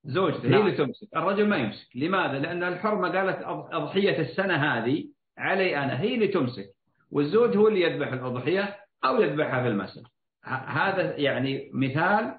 [0.05, 0.86] زوجته هي اللي نعم.
[0.86, 1.09] تمسك.
[1.16, 1.96] الرجل ما يمسك.
[1.96, 3.42] لماذا؟ لأن الحرمة قالت
[3.72, 5.05] أضحية السنة هذه
[5.38, 6.00] علي أنا.
[6.00, 6.66] هي اللي تمسك.
[7.11, 10.03] والزوج هو اللي يذبح الأضحية أو يذبحها في المسجد.
[10.66, 12.34] هذا يعني مثال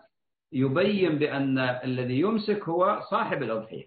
[0.51, 3.85] يبين بأن الذي يمسك هو صاحب الأضحية.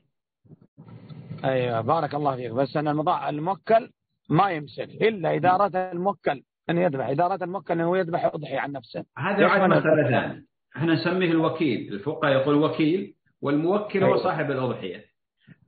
[1.45, 2.53] أيوة بارك الله فيك.
[2.53, 3.91] بس أن المضاع الموكل
[4.31, 7.09] ما يمسك إلا إذا أراد الموكل أن يذبح.
[7.09, 9.05] إذا أراد الموكل أنه يذبح أضحية عن نفسه.
[9.19, 10.45] هذا عاد مسألة ثانية.
[10.77, 11.93] إحنا نسميه الوكيل.
[11.93, 13.16] الفقهاء يقول وكيل.
[13.43, 14.23] والموكل هو أيوة.
[14.23, 15.05] صاحب الأضحية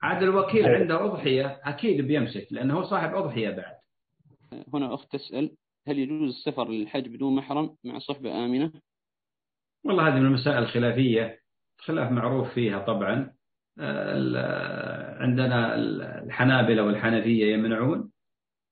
[0.03, 0.79] عاد الوكيل أيوة.
[0.79, 3.75] عنده أضحية أكيد بيمسك لأنه هو صاحب أضحية بعد
[4.75, 5.57] هنا أخت تسأل
[5.89, 8.73] هل يجوز السفر للحج بدون محرم مع صحبة آمنة
[9.85, 11.41] والله هذه من المسائل الخلافية
[11.79, 13.33] خلاف معروف فيها طبعا
[15.21, 15.75] عندنا
[16.23, 18.11] الحنابلة والحنفية يمنعون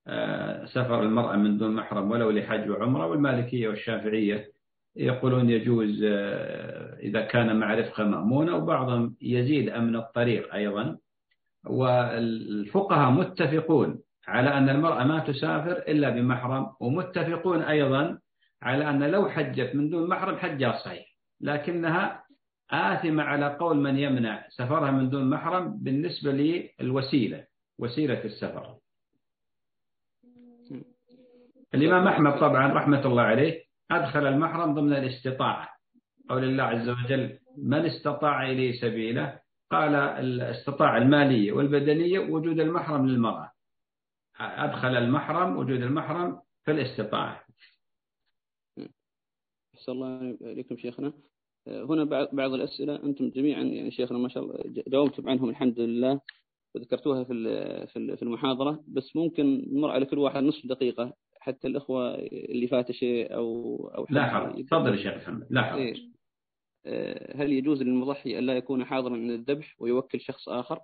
[0.09, 4.53] آه، سفر المرأة من دون محرم ولو لحج وعمرة والمالكية والشافعية
[4.97, 10.99] يقولون يجوز آه، إذا كان مع رفقة مأمونة وبعضهم يزيد أمن الطريق أيضا.
[11.67, 18.19] والفقهاء متفقون على أن المرأة ما تسافر إلا بمحرم ومتفقون أيضا
[18.63, 21.07] على أن لو حجت من دون محرم حجها صحيح
[21.41, 22.25] لكنها
[22.71, 27.45] آثمة على قول من يمنع سفرها من دون محرم بالنسبة للوسيلة
[27.79, 28.75] وسيلة السفر.
[31.75, 35.69] الإمام أحمد طبعا رحمة الله عليه أدخل المحرم ضمن الاستطاعة.
[36.29, 43.53] قول الله عز وجل من استطاع إليه سبيله؟ قال الاستطاعة المالية والبدنية وجود المحرم للمرأة.
[44.41, 47.45] أدخل المحرم وجود المحرم في الاستطاعة.
[49.75, 51.13] أحسن الله إليكم شيخنا.
[51.69, 53.05] هنا بعض الأسئلة.
[53.05, 56.21] أنتم جميعا يعني شيخنا ما شاء الله جاوبتم عنهم الحمد لله
[56.75, 58.85] وذكرتوها في في المحاضرة.
[58.89, 61.13] بس ممكن نمر على كل واحد نصف دقيقة.
[61.47, 64.65] حتى الأخوة اللي فات شيء أو أو لا حرج.
[64.65, 65.47] تفضل يا شيخ محمد.
[65.51, 65.81] لا حرج.
[65.81, 65.95] إيه.
[66.87, 70.81] آه، هل يجوز للمضحي أن لا يكون حاضرا عند الذبح ويوكل شخص آخر؟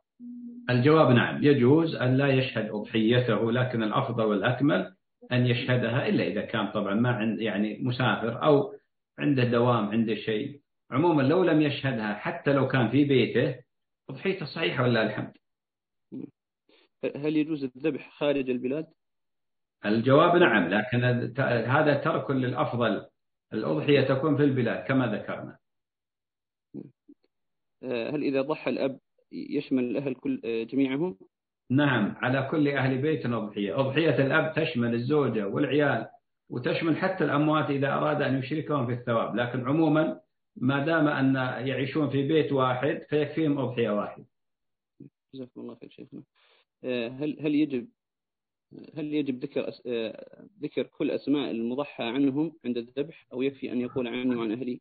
[0.70, 1.44] الجواب نعم.
[1.44, 4.94] يجوز أن لا يشهد أضحيته لكن الأفضل والأكمل
[5.32, 8.74] أن يشهدها إلا إذا كان طبعا ما عند يعني مسافر أو
[9.18, 10.60] عنده دوام عنده شيء.
[10.90, 13.56] عموما لو لم يشهدها حتى لو كان في بيته
[14.10, 15.32] أضحيته صحيحة ولا الحمد.
[17.16, 18.86] هل يجوز الذبح خارج البلاد؟
[19.86, 21.04] الجواب نعم لكن
[21.66, 23.06] هذا ترك للأفضل.
[23.52, 25.58] الأضحية تكون في البلاد كما ذكرنا.
[27.84, 28.98] هل إذا ضحى الأب
[29.32, 31.18] يشمل الأهل كل جميعهم؟
[31.70, 33.80] نعم على كل أهل بيت أضحية.
[33.80, 36.08] أضحية الأب تشمل الزوجة والعيال
[36.50, 39.36] وتشمل حتى الأموات إذا أراد أن يشركهم في الثواب.
[39.36, 40.20] لكن عموما
[40.56, 41.34] ما دام أن
[41.66, 44.24] يعيشون في بيت واحد فيكفيهم أضحية واحد
[45.34, 46.22] جزاكم الله خير شيخنا.
[46.84, 47.88] هل هل يجب
[48.96, 49.70] هل يجب ذكر
[50.62, 54.80] ذكر كل أسماء المضحى عنهم عند الذبح أو يكفي أن يقول عني وعن أهلي؟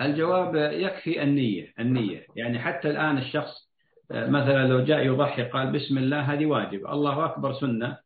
[0.00, 2.26] الجواب يكفي النية النية.
[2.36, 3.70] يعني حتى الآن الشخص
[4.10, 6.86] مثلا لو جاء يضحي قال بسم الله هذه واجب.
[6.86, 7.98] الله أكبر سنة.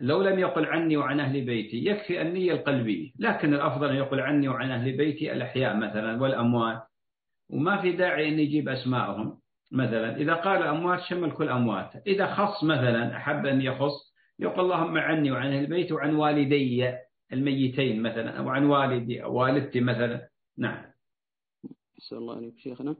[0.00, 3.10] لو لم يقل عني وعن أهل بيتي يكفي النية القلبية.
[3.18, 6.82] لكن الأفضل أن يقول عني وعن أهل بيتي الأحياء مثلا والأموات.
[7.50, 9.38] وما في داعي أن يجيب أسماءهم.
[9.72, 14.11] مثلا إذا قال أموات شمل كل أموات إذا خص مثلا أحب أن يخص
[14.42, 16.94] يقول اللهم عني وعن أهل بيتي وعن والدي
[17.32, 20.28] الميتين مثلا أو عن والدي أو والدتي مثلا.
[20.58, 20.84] نعم.
[21.98, 22.96] أسأل الله عليك شيخنا.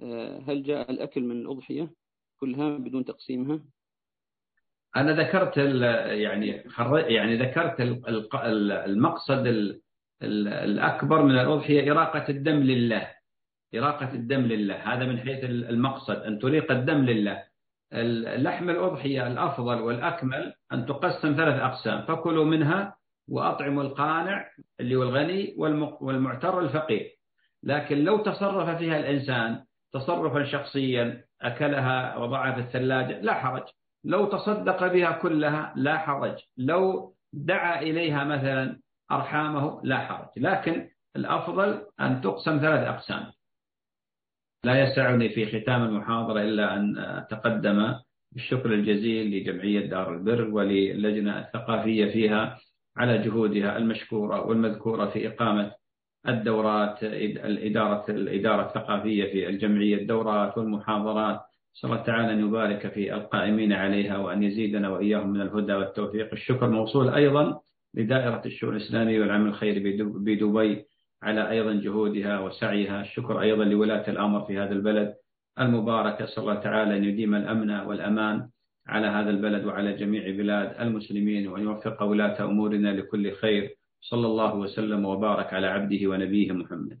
[0.00, 1.90] آه، هل جاء الأكل من الأضحية
[2.40, 3.60] كلها بدون تقسيمها؟
[4.96, 6.64] أنا ذكرت يعني
[7.14, 7.80] يعني ذكرت
[8.86, 9.74] المقصد
[10.22, 13.14] الأكبر من الأضحية إراقة الدم لله.
[13.74, 14.74] إراقة الدم لله.
[14.74, 16.16] هذا من حيث المقصد.
[16.16, 17.49] أن تريق الدم لله.
[17.92, 22.02] لحم الأضحية الأفضل والأكمل أن تقسم ثلاث أقسام.
[22.02, 22.96] فكلوا منها
[23.28, 24.46] وأطعموا القانع
[24.80, 25.54] اللي هو الغني
[26.00, 27.10] والمعتر الفقير.
[27.62, 33.62] لكن لو تصرف فيها الإنسان تصرفا شخصيا أكلها وضعها في الثلاجة لا حرج.
[34.04, 36.38] لو تصدق بها كلها لا حرج.
[36.56, 38.80] لو دعا إليها مثلا
[39.12, 40.28] أرحامه لا حرج.
[40.36, 43.32] لكن الأفضل أن تقسم ثلاث أقسام.
[44.64, 47.94] لا يسعني في ختام المحاضرة إلا أن أتقدم
[48.32, 52.58] بالشكر الجزيل لجمعية دار البر وللجنة الثقافية فيها
[52.96, 55.72] على جهودها المشكورة والمذكورة في إقامة
[56.28, 61.40] الدورات الإدارة الإدارة الثقافية في الجمعية الدورات والمحاضرات.
[61.76, 66.28] نسأل الله تعالى أن يبارك في القائمين عليها وأن يزيدنا وإياهم من الهدى والتوفيق.
[66.32, 67.60] الشكر موصول أيضا
[67.94, 70.84] لدائرة الشؤون الإسلامية والعمل الخيري بدبي.
[71.22, 73.00] على أيضا جهودها وسعيها.
[73.00, 75.14] الشكر أيضا لولاة الأمر في هذا البلد
[75.60, 78.48] المبارك أسأل الله تعالى أن يديم الأمن والأمان
[78.86, 83.76] على هذا البلد وعلى جميع بلاد المسلمين وأن يوفق ولاة أمورنا لكل خير.
[84.00, 86.98] صلى الله وسلم وبارك على عبده ونبيه محمد.